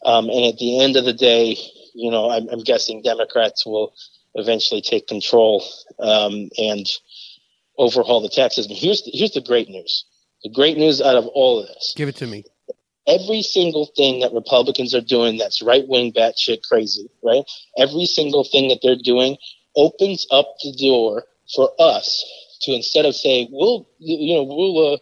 [0.06, 1.58] Um, and at the end of the day,
[1.98, 3.94] you know, I'm, I'm guessing Democrats will
[4.36, 5.64] eventually take control
[6.00, 6.86] um, and
[7.78, 8.76] overhaul the tax system.
[8.76, 10.06] Here's the, here's the great news.
[10.44, 11.94] The great news out of all of this.
[11.96, 12.46] Give it to me
[13.08, 17.44] every single thing that Republicans are doing that's right wing batshit crazy, right?
[17.78, 19.38] Every single thing that they're doing
[19.76, 21.24] opens up the door
[21.56, 22.26] for us
[22.62, 24.98] to instead of saying, we'll, you know, we'll, uh,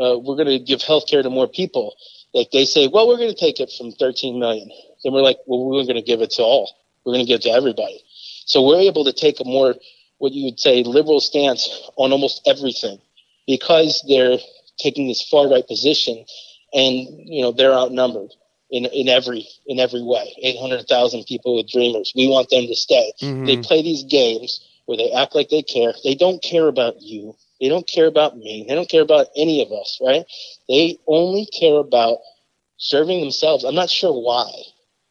[0.00, 1.94] uh, we're going to give health care to more people.
[2.32, 4.70] Like they say, well, we're going to take it from 13 million.
[5.04, 6.74] Then we're like, well, we're going to give it to all.
[7.04, 8.02] We're going to give it to everybody.
[8.46, 9.74] So we're able to take a more,
[10.18, 13.00] what you would say, liberal stance on almost everything
[13.46, 14.38] because they're
[14.78, 16.24] taking this far right position
[16.74, 18.32] and you know they're outnumbered
[18.70, 20.34] in in every in every way.
[20.42, 22.12] Eight hundred thousand people with Dreamers.
[22.14, 23.12] We want them to stay.
[23.22, 23.46] Mm-hmm.
[23.46, 25.94] They play these games where they act like they care.
[26.02, 27.36] They don't care about you.
[27.60, 28.66] They don't care about me.
[28.68, 29.98] They don't care about any of us.
[30.04, 30.24] Right?
[30.68, 32.18] They only care about
[32.76, 33.64] serving themselves.
[33.64, 34.50] I'm not sure why.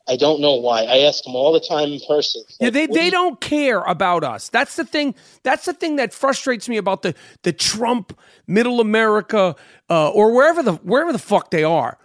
[0.08, 0.84] I don't know why.
[0.84, 2.43] I ask them all the time in person.
[2.60, 4.49] Yeah, like, they, what do they you- don't care about us.
[4.49, 5.16] That's the thing.
[5.43, 9.56] That's the thing that frustrates me about the the Trump Middle America
[9.89, 11.97] uh, or wherever the wherever the fuck they are.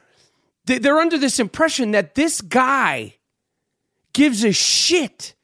[0.66, 3.16] They, they're under this impression that this guy
[4.12, 5.34] gives a shit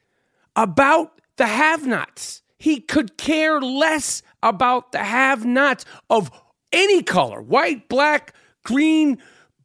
[0.54, 2.42] about the have-nots.
[2.58, 6.30] He could care less about the have-nots of
[6.72, 8.32] any color, white, black,
[8.64, 9.18] green,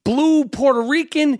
[0.04, 1.40] blue, Puerto Rican,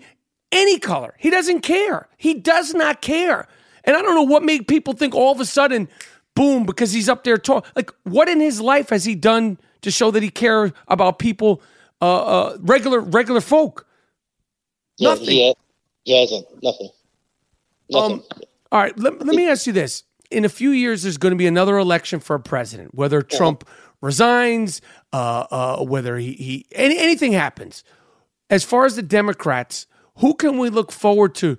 [0.52, 1.14] any color.
[1.18, 2.08] He doesn't care.
[2.16, 3.46] He does not care.
[3.84, 5.88] And I don't know what made people think all of a sudden,
[6.34, 7.70] boom, because he's up there talking.
[7.74, 11.62] Like, what in his life has he done to show that he cares about people,
[12.02, 13.86] uh, uh, regular regular folk?
[14.98, 15.26] Yeah, nothing.
[15.26, 15.54] He, ha-
[16.62, 16.88] Nothing.
[17.90, 18.12] Nothing.
[18.12, 18.22] Um,
[18.72, 20.04] all right, let, let me ask you this.
[20.30, 23.68] In a few years, there's going to be another election for a president, whether Trump
[24.00, 24.80] resigns,
[25.12, 27.82] uh, uh, whether he, he any, anything happens.
[28.48, 29.86] As far as the Democrats,
[30.20, 31.58] who can we look forward to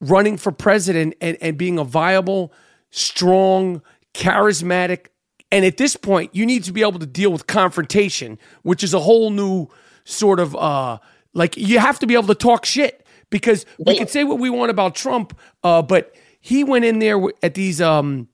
[0.00, 2.52] running for president and, and being a viable,
[2.90, 3.80] strong,
[4.12, 5.06] charismatic,
[5.50, 8.92] and at this point, you need to be able to deal with confrontation, which is
[8.92, 9.68] a whole new
[10.04, 10.98] sort of uh
[11.32, 14.50] like you have to be able to talk shit because we can say what we
[14.50, 18.28] want about Trump, uh, but he went in there at these um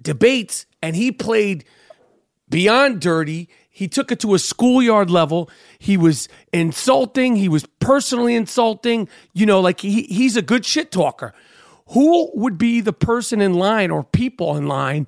[0.00, 1.64] debates and he played
[2.48, 3.48] beyond dirty.
[3.74, 5.50] He took it to a schoolyard level.
[5.78, 7.36] He was insulting.
[7.36, 9.08] He was personally insulting.
[9.32, 11.32] You know, like he, he's a good shit talker.
[11.88, 15.06] Who would be the person in line or people in line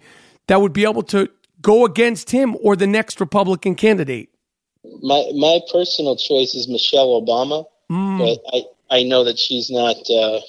[0.48, 1.28] that would be able to
[1.60, 4.30] go against him or the next Republican candidate?
[5.02, 8.18] my my personal choice is Michelle Obama, Mm.
[8.18, 10.40] but I I know that she's not uh,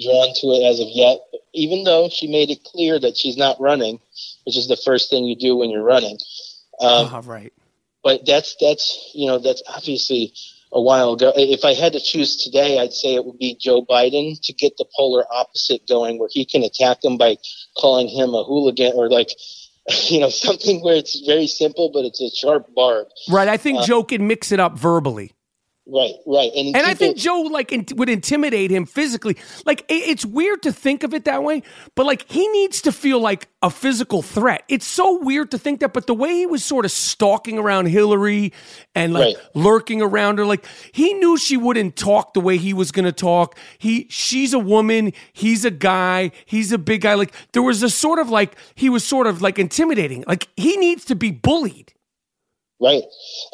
[0.00, 1.18] drawn to it as of yet.
[1.52, 4.00] Even though she made it clear that she's not running,
[4.44, 6.18] which is the first thing you do when you're running.
[6.80, 7.52] Um, Oh, right.
[8.02, 10.32] but that's that's you know that's obviously
[10.72, 11.32] a while ago.
[11.36, 14.76] If I had to choose today, I'd say it would be Joe Biden to get
[14.76, 17.36] the polar opposite going, where he can attack him by
[17.76, 19.30] calling him a hooligan or like
[20.08, 23.06] you know something where it's very simple, but it's a sharp barb.
[23.28, 23.48] Right.
[23.48, 25.32] I think Joe can mix it up verbally.
[25.86, 29.36] Right, right, and, And I think Joe like in, would intimidate him physically.
[29.66, 31.62] Like it, it's weird to think of it that way,
[31.94, 34.64] but like he needs to feel like a physical threat.
[34.68, 37.86] It's so weird to think that, but the way he was sort of stalking around
[37.86, 38.52] Hillary
[38.94, 39.36] and like Right.
[39.54, 43.12] lurking around her, like he knew she wouldn't talk the way he was going to
[43.12, 43.58] talk.
[43.78, 47.14] He, she's a woman, he's a guy, he's a big guy.
[47.14, 50.24] Like there was a sort of like he was sort of like intimidating.
[50.28, 51.93] Like he needs to be bullied.
[52.84, 53.04] Right.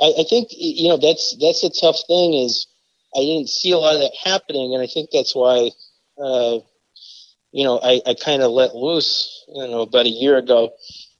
[0.00, 2.34] I, I think you know that's that's a tough thing.
[2.34, 2.66] Is
[3.16, 5.70] I didn't see a lot of that happening, and I think that's why,
[6.18, 6.58] uh,
[7.52, 9.44] you know, I, I kind of let loose.
[9.54, 10.72] You know, about a year ago,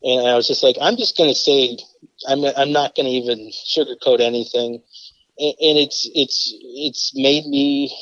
[0.03, 1.79] and I was just like, I'm just going to say,
[2.29, 4.83] I'm I'm not going to even sugarcoat anything,
[5.39, 7.95] and, and it's it's it's made me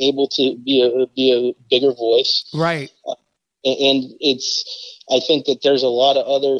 [0.00, 2.90] able to be a be a bigger voice Right.
[3.64, 4.64] and, and it's
[5.10, 6.58] I think that there's a lot of other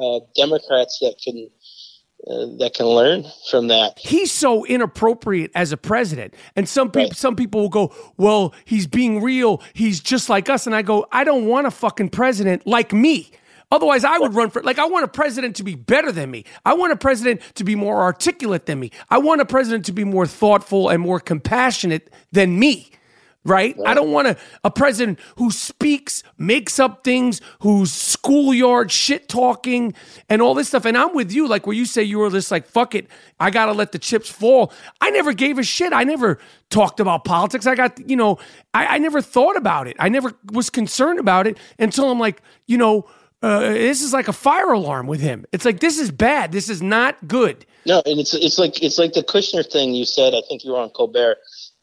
[0.00, 1.48] uh, Democrats that can
[2.28, 3.98] uh, that can learn from that.
[3.98, 6.34] he's so inappropriate as a president.
[6.56, 7.16] And some people, Right.
[7.16, 9.60] some people will go, "Well, he's being real.
[9.74, 13.30] He's just like us." And I go, "I don't want a fucking president like me."
[13.72, 16.44] Otherwise, I would run for like I want a president to be better than me.
[16.64, 18.92] I want a president to be more articulate than me.
[19.10, 22.90] I want a president to be more thoughtful and more compassionate than me.
[23.46, 23.76] Right?
[23.86, 29.94] I don't want a, a president who speaks, makes up things, who's schoolyard shit talking
[30.28, 30.84] and all this stuff.
[30.84, 33.06] And I'm with you, like where you say you were just like, fuck it,
[33.38, 34.72] I gotta let the chips fall.
[35.00, 35.92] I never gave a shit.
[35.92, 36.38] I never
[36.70, 37.66] talked about politics.
[37.66, 38.38] I got, you know,
[38.74, 39.96] I, I never thought about it.
[40.00, 43.08] I never was concerned about it until I'm like, you know,
[43.42, 45.44] uh, this is like a fire alarm with him.
[45.52, 46.52] It's like this is bad.
[46.52, 47.64] This is not good.
[47.84, 50.34] No, and it's it's like it's like the Kushner thing you said.
[50.34, 51.36] I think you were on Colbert,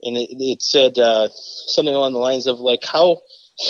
[0.04, 1.30] and it, it said uh,
[1.68, 3.22] something along the lines of like how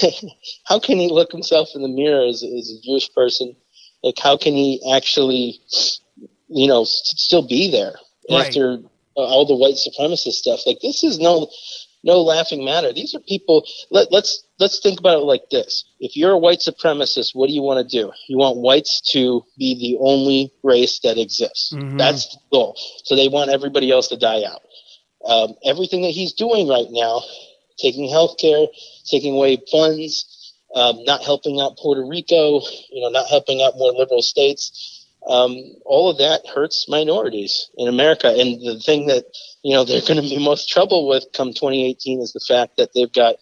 [0.66, 3.56] how can he look himself in the mirror as, as a Jewish person?
[4.04, 5.62] Like how can he actually,
[6.50, 7.96] you know, s- still be there
[8.30, 8.48] Right.
[8.48, 8.80] after
[9.18, 10.62] uh, all the white supremacist stuff?
[10.66, 11.50] Like this is no
[12.04, 12.92] no laughing matter.
[12.94, 13.66] These are people.
[13.92, 17.54] Let, let's let's think about it like this: If you're a white supremacist, what do
[17.54, 18.12] you want to do?
[18.28, 21.78] You want whites to be the only race that exists.
[21.98, 22.76] That's the goal.
[23.06, 24.62] So they want everybody else to die out.
[25.26, 27.22] Um, everything that he's doing right now,
[27.78, 28.68] taking health care,
[29.06, 32.62] taking away funds, um, not helping out Puerto Rico,
[32.92, 35.08] you know, not helping out more liberal states.
[35.28, 35.56] Um,
[35.86, 38.28] all of that hurts minorities in America.
[38.28, 39.26] And the thing that
[39.64, 42.90] you know they're going to be most trouble with come 2018 is the fact that
[42.94, 43.36] they've got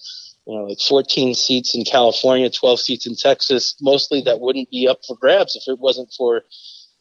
[0.46, 4.88] you know like 14 seats in California, 12 seats in Texas, mostly that wouldn't be
[4.88, 6.44] up for grabs if it wasn't for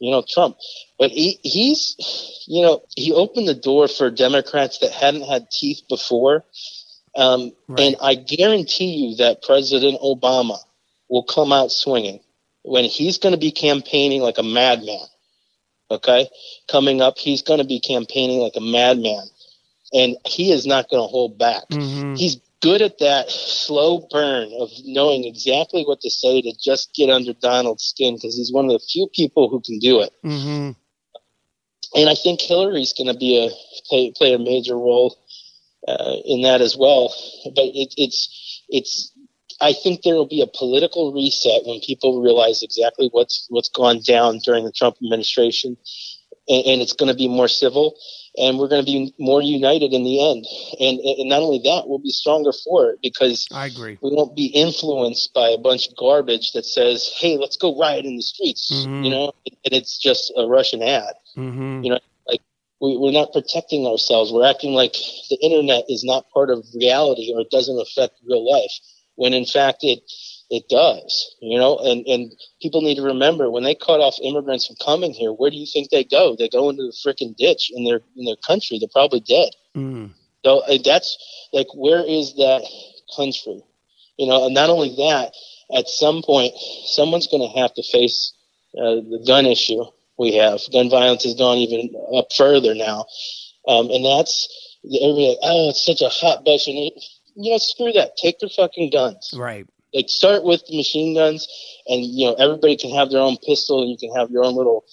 [0.01, 0.57] you know Trump.
[0.99, 1.95] But he, he's
[2.47, 6.43] you know he opened the door for Democrats that hadn't had teeth before
[7.15, 7.79] Um, Right.
[7.87, 10.57] And I guarantee you that President Obama
[11.09, 12.19] will come out swinging
[12.63, 15.05] when he's going to be campaigning like a madman.
[15.89, 16.29] Okay,
[16.69, 19.25] coming up, he's going to be campaigning like a madman,
[19.91, 21.67] and he is not going to hold back.
[21.69, 22.17] Mhm.
[22.17, 27.09] He's good at that slow burn of knowing exactly what to say to just get
[27.09, 30.13] under Donald's skin because he's one of the few people who can do it.
[30.23, 30.75] Mhm.
[31.93, 33.49] And I think Hillary's going to be a
[33.89, 35.17] play, play a major role
[35.87, 37.13] uh, in that as well.
[37.55, 39.11] But it, it's it's
[39.59, 44.01] I think there will be a political reset when people realize exactly what's what's gone
[44.05, 45.77] down during the Trump administration,
[46.47, 47.95] and, and it's going to be more civil,
[48.37, 50.45] and we're going to be more united in the end.
[50.79, 53.97] And, and not only that, we'll be stronger for it because I agree.
[54.01, 58.05] we won't be influenced by a bunch of garbage that says, "Hey, let's go riot
[58.05, 59.03] in the streets," Mhm.
[59.03, 61.13] you know, and it's just a Russian ad.
[61.35, 61.83] Mhm.
[61.83, 62.41] You know, like
[62.79, 64.31] we, we're not protecting ourselves.
[64.31, 64.93] We're acting like
[65.29, 68.71] the internet is not part of reality or it doesn't affect real life,
[69.15, 70.03] when in fact it
[70.51, 71.35] it does.
[71.41, 72.31] You know, and and
[72.61, 75.65] people need to remember when they cut off immigrants from coming here, where do you
[75.65, 76.35] think they go?
[76.35, 78.77] They go into the freaking ditch in their in their country.
[78.77, 79.49] They're probably dead.
[79.75, 80.11] Mm.
[80.43, 81.17] So uh, that's
[81.53, 82.67] like, where is that
[83.15, 83.63] country?
[84.17, 85.33] You know, and not only that,
[85.75, 86.53] at some point,
[86.85, 88.33] someone's going to have to face
[88.77, 89.83] uh, the gun issue
[90.19, 90.59] we have.
[90.71, 93.05] Gun violence has gone even up further now,
[93.67, 94.49] um, and that's
[94.83, 95.29] everybody.
[95.29, 96.91] Like, oh, it's such a hot button.
[97.35, 98.17] You know, screw that.
[98.17, 99.33] Take their fucking guns.
[99.33, 99.65] Right.
[99.93, 101.47] Like, start with the machine guns,
[101.87, 104.55] and you know, everybody can have their own pistol, and you can have your own
[104.55, 104.85] little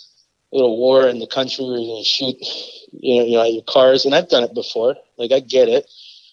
[0.53, 2.37] little war in the country where you shoot,
[2.93, 4.05] you know, you know, your cars.
[4.07, 4.97] And I've done it before.
[5.19, 5.87] Like, I get it,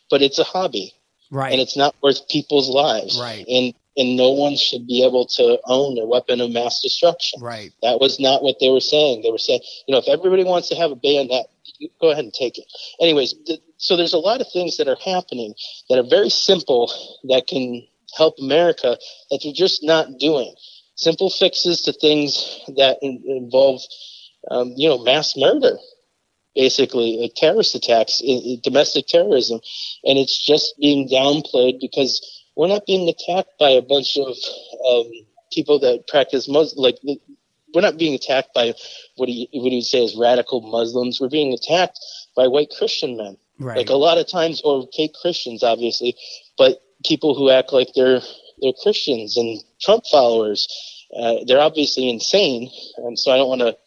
[0.10, 0.94] but it's a hobby
[1.32, 1.52] Right.
[1.52, 3.20] and it's not worth people's lives.
[3.20, 3.46] Right.
[3.48, 7.42] And and no one should be able to own a weapon of mass destruction.
[7.42, 7.72] right.
[7.82, 9.22] That was not what they were saying.
[9.22, 11.46] They were saying, you know, if everybody wants to have a bayonet,
[11.80, 12.66] you go ahead and take it.
[13.00, 15.54] Anyways, th- so there's a lot of things that are happening
[15.90, 16.92] that are very simple
[17.30, 18.98] that can help America
[19.30, 20.54] that they're just not doing.
[20.96, 23.82] Simple fixes to things that in, involve,
[24.50, 25.78] um, you know, mass murder,
[26.56, 28.22] basically, like terrorist attacks,
[28.64, 29.60] domestic terrorism,
[30.04, 34.36] and it's just being downplayed because we're not being attacked by a bunch of
[34.88, 35.12] um,
[35.52, 36.82] people that practice Muslim.
[36.82, 36.98] Like
[37.74, 38.74] we're not being attacked by
[39.18, 41.20] what do you what do you say is radical Muslims.
[41.20, 42.00] We're being attacked
[42.36, 43.38] by white Christian men.
[43.60, 43.78] Right.
[43.78, 46.16] Like a lot of times, or fake Christians, obviously,
[46.58, 48.22] but people who act like they're
[48.62, 50.68] they're Christians and Trump followers.
[51.16, 53.78] Uh, they're obviously insane, and so I don't want to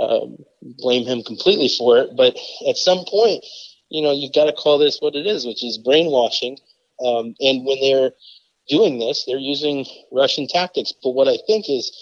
[0.00, 2.10] um, blame him completely for it.
[2.16, 2.36] But
[2.68, 3.44] at some point,
[3.88, 6.58] you know, you've got to call this what it is, which is brainwashing.
[7.04, 8.12] Um, and when they're
[8.68, 10.92] doing this, they're using Russian tactics.
[11.02, 11.92] But what I think is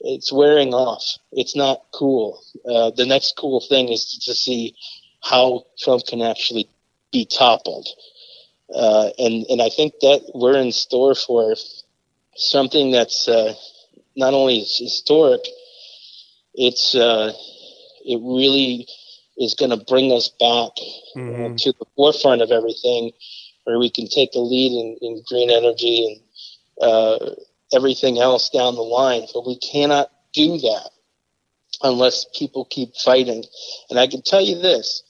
[0.00, 1.02] it's wearing off.
[1.32, 2.42] It's not cool.
[2.68, 4.74] Uh, the next cool thing is to see
[5.22, 6.68] how Trump can actually
[7.12, 7.88] be toppled.
[8.72, 11.54] Uh, and, and I think that we're in store for
[12.36, 13.54] something that's uh,
[14.16, 15.40] not only historic,
[16.54, 17.32] it's uh,
[18.04, 18.86] it really
[19.36, 20.70] is going to bring us back
[21.16, 23.10] uh, to the forefront of everything,
[23.64, 27.30] where we can take the lead in, in green energy and uh,
[27.72, 29.22] everything else down the line.
[29.32, 30.90] But we cannot do that
[31.82, 33.44] unless people keep fighting.
[33.90, 35.02] And I can tell you this: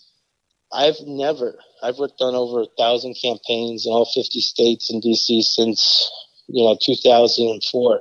[0.73, 5.43] I've never, I've worked on over a thousand campaigns in all 50 states and DC
[5.43, 6.11] since
[6.49, 8.01] you know 2004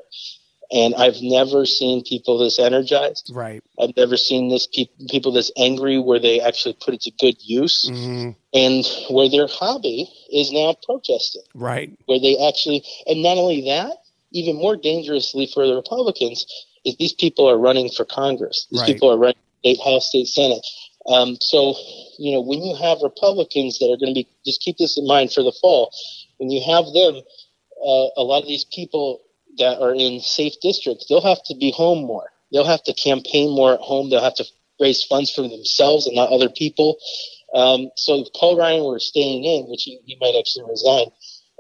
[0.74, 3.32] and I've never seen people this energized.
[3.34, 3.64] Right.
[3.80, 7.36] I've never seen this pe- people this angry where they actually put it to good
[7.40, 11.42] use, hmm and where their hobby is now protesting.
[11.56, 11.98] Right.
[12.06, 13.98] Where they actually, and not only that,
[14.32, 16.46] even more dangerously for the Republicans,
[16.86, 18.68] is these people are running for Congress.
[18.70, 18.94] These Right.
[18.94, 20.64] people are running state House, state Senate.
[21.08, 21.76] Um, so,
[22.18, 25.06] you know, when you have Republicans that are going to be, just keep this in
[25.06, 25.92] mind for the fall,
[26.38, 27.22] when you have them,
[27.84, 29.22] uh, a lot of these people
[29.58, 32.30] that are in safe districts, they'll have to be home more.
[32.52, 34.10] They'll have to campaign more at home.
[34.10, 34.46] They'll have to
[34.80, 36.98] raise funds for themselves and not other people.
[37.54, 41.08] Um, so if Paul Ryan were staying in, which he, he might actually resign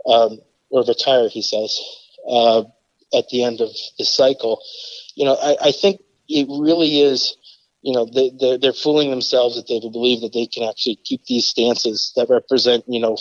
[0.05, 0.39] um,
[0.69, 1.79] or retire, he says,
[2.27, 2.63] uh,
[3.15, 4.61] at the end of the cycle,
[5.15, 7.35] you know, I, I think it really is,
[7.84, 11.25] you know, they, they're, they're fooling themselves that they believe that they can actually keep
[11.25, 13.17] these stances that represent, you know,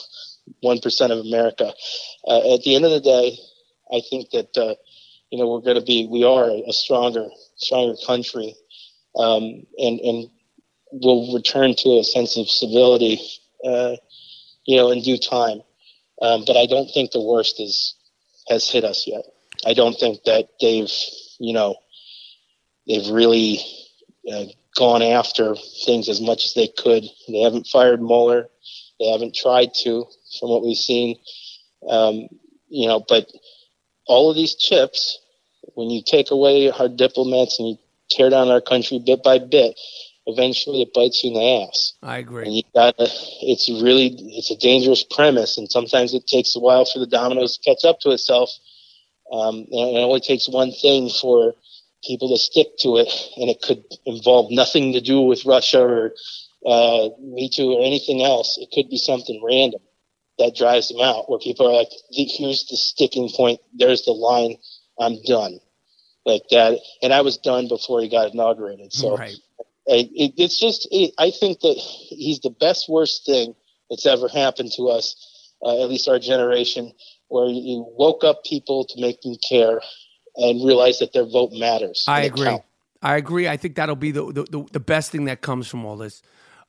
[0.64, 1.72] 1% of America.
[2.26, 3.36] Uh, at the end of the day,
[3.92, 4.74] I think that, uh,
[5.30, 8.54] you know, we're going to be, we are a stronger, stronger country.
[9.18, 10.30] Um, and, and
[10.92, 13.20] we'll return to a sense of civility,
[13.64, 13.96] uh,
[14.64, 15.60] you know, in due time.
[16.22, 17.96] Um, but I don't think the worst is,
[18.48, 19.24] has hit us yet.
[19.66, 20.92] I don't think that they've,
[21.40, 21.74] you know,
[22.86, 23.58] they've really
[24.30, 24.44] uh,
[24.76, 25.54] gone after
[25.84, 27.04] things as much as they could.
[27.28, 28.48] They haven't fired Mueller.
[28.98, 30.06] They haven't tried to,
[30.38, 31.18] from what we've seen.
[31.88, 32.28] Um,
[32.68, 33.26] you know, but
[34.06, 35.18] all of these chips,
[35.74, 37.76] when you take away our diplomats and you
[38.10, 39.78] tear down our country bit by bit,
[40.26, 41.94] eventually it bites you in the ass.
[42.02, 42.44] I agree.
[42.46, 43.08] And you gotta,
[43.42, 45.58] it's really, it's a dangerous premise.
[45.58, 48.50] And sometimes it takes a while for the dominoes to catch up to itself.
[49.32, 51.54] Um, and it only takes one thing for
[52.06, 53.08] people to stick to it.
[53.36, 56.14] And it could involve nothing to do with Russia or,
[56.66, 58.58] uh, Me Too or anything else.
[58.58, 59.80] It could be something random
[60.38, 63.60] that drives them out where people are like, here's the sticking point.
[63.74, 64.56] There's the line.
[64.98, 65.60] I'm done
[66.24, 66.78] like that.
[67.02, 68.92] And I was done before he got inaugurated.
[68.92, 69.36] So Right.
[69.86, 73.54] it, it's just, it, I think that he's the best, worst thing
[73.90, 75.16] that's ever happened to us,
[75.62, 76.92] uh, at least our generation,
[77.28, 79.80] where you woke up people to make them care
[80.36, 82.04] and realize that their vote matters.
[82.08, 82.46] I agree.
[82.46, 82.66] counts.
[83.02, 83.48] I agree.
[83.48, 86.22] I think that'll be the, the, the, the best thing that comes from all this.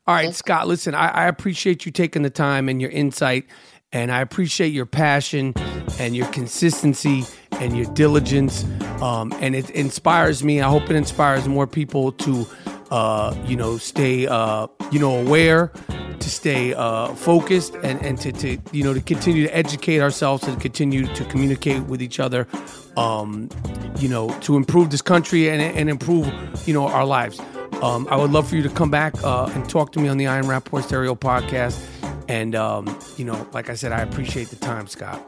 [0.05, 3.45] All right, Scott, listen, I, I appreciate you taking the time and your insight,
[3.93, 5.53] and I appreciate your passion
[5.99, 8.65] and your consistency and your diligence.
[9.01, 10.59] Um, and it inspires me.
[10.59, 12.45] I hope it inspires more people to,
[12.93, 15.71] uh, you know, stay, uh, you know, aware,
[16.19, 20.47] to stay uh, focused, and, and to, to, you know, to continue to educate ourselves
[20.47, 22.47] and continue to communicate with each other,
[22.95, 23.49] um,
[23.97, 26.31] you know, to improve this country and, and improve,
[26.67, 27.41] you know, our lives.
[27.81, 30.17] Um, I would love for you to come back uh, and talk to me on
[30.17, 31.83] the I Am Rapaport Stereo podcast.
[32.29, 35.19] And, um, you know, like I said, I appreciate the time, Scott.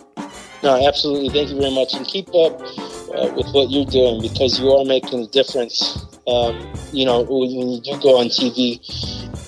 [0.61, 1.29] No, absolutely.
[1.29, 1.95] Thank you very much.
[1.95, 6.04] And keep up uh, with what you're doing because you are making a difference.
[6.27, 8.79] Um, you know, when, you do go on TV,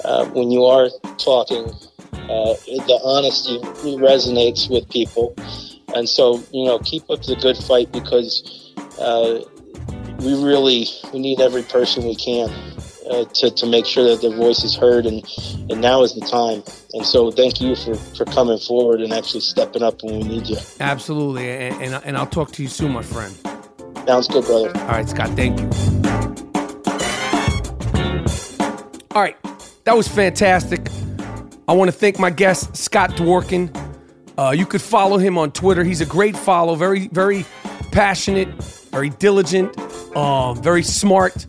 [0.05, 1.65] uh, when you are talking,
[2.13, 3.59] uh, the honesty
[3.97, 5.33] resonates with people.
[5.95, 9.41] And so, you know, keep up the good fight because uh,
[10.19, 12.49] we really we need every person we can
[13.09, 15.23] uh, to, to make sure that their voice is heard and,
[15.69, 16.63] and now is the time
[16.93, 20.47] and so thank you for, for coming forward and actually stepping up when we need
[20.47, 21.49] you Absolutely.
[21.49, 23.35] And, and, and I'll talk to you soon, my friend.
[24.07, 26.16] sounds good brother All right, Scott, thank you.
[29.17, 29.35] All right,
[29.85, 30.91] that was fantastic.
[31.67, 33.75] I want to thank my guest, Scott Dworkin.
[34.37, 35.83] Uh, you could follow him on Twitter.
[35.83, 37.43] He's a great follow, very, very
[37.91, 38.47] passionate,
[38.91, 39.75] very diligent,
[40.15, 41.47] uh, very smart,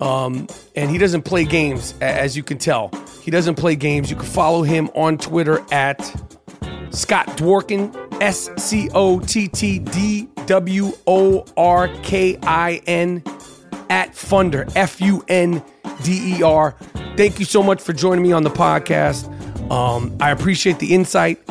[0.00, 0.46] um,
[0.76, 2.92] and he doesn't play games, as you can tell.
[3.20, 4.10] He doesn't play games.
[4.10, 6.00] You can follow him on Twitter at
[6.90, 13.24] Scott Dworkin, S C O T T D W O R K I N,
[13.90, 15.64] at Funder, F U N
[16.04, 16.76] D E R.
[17.18, 19.26] Thank you so much for joining me on the podcast.
[19.72, 21.42] Um, I appreciate the insight,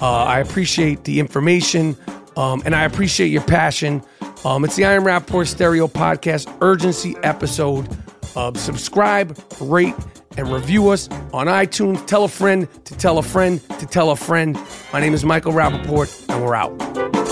[0.00, 1.94] uh, I appreciate the information,
[2.38, 4.02] um, and I appreciate your passion.
[4.46, 7.86] Um, it's the I Am Rapaport Stereo Podcast Urgency episode.
[8.34, 9.94] Uh, subscribe, rate,
[10.38, 12.06] and review us on iTunes.
[12.06, 14.58] Tell a friend to tell a friend to tell a friend.
[14.90, 17.29] My name is Michael Rapaport, and we're out.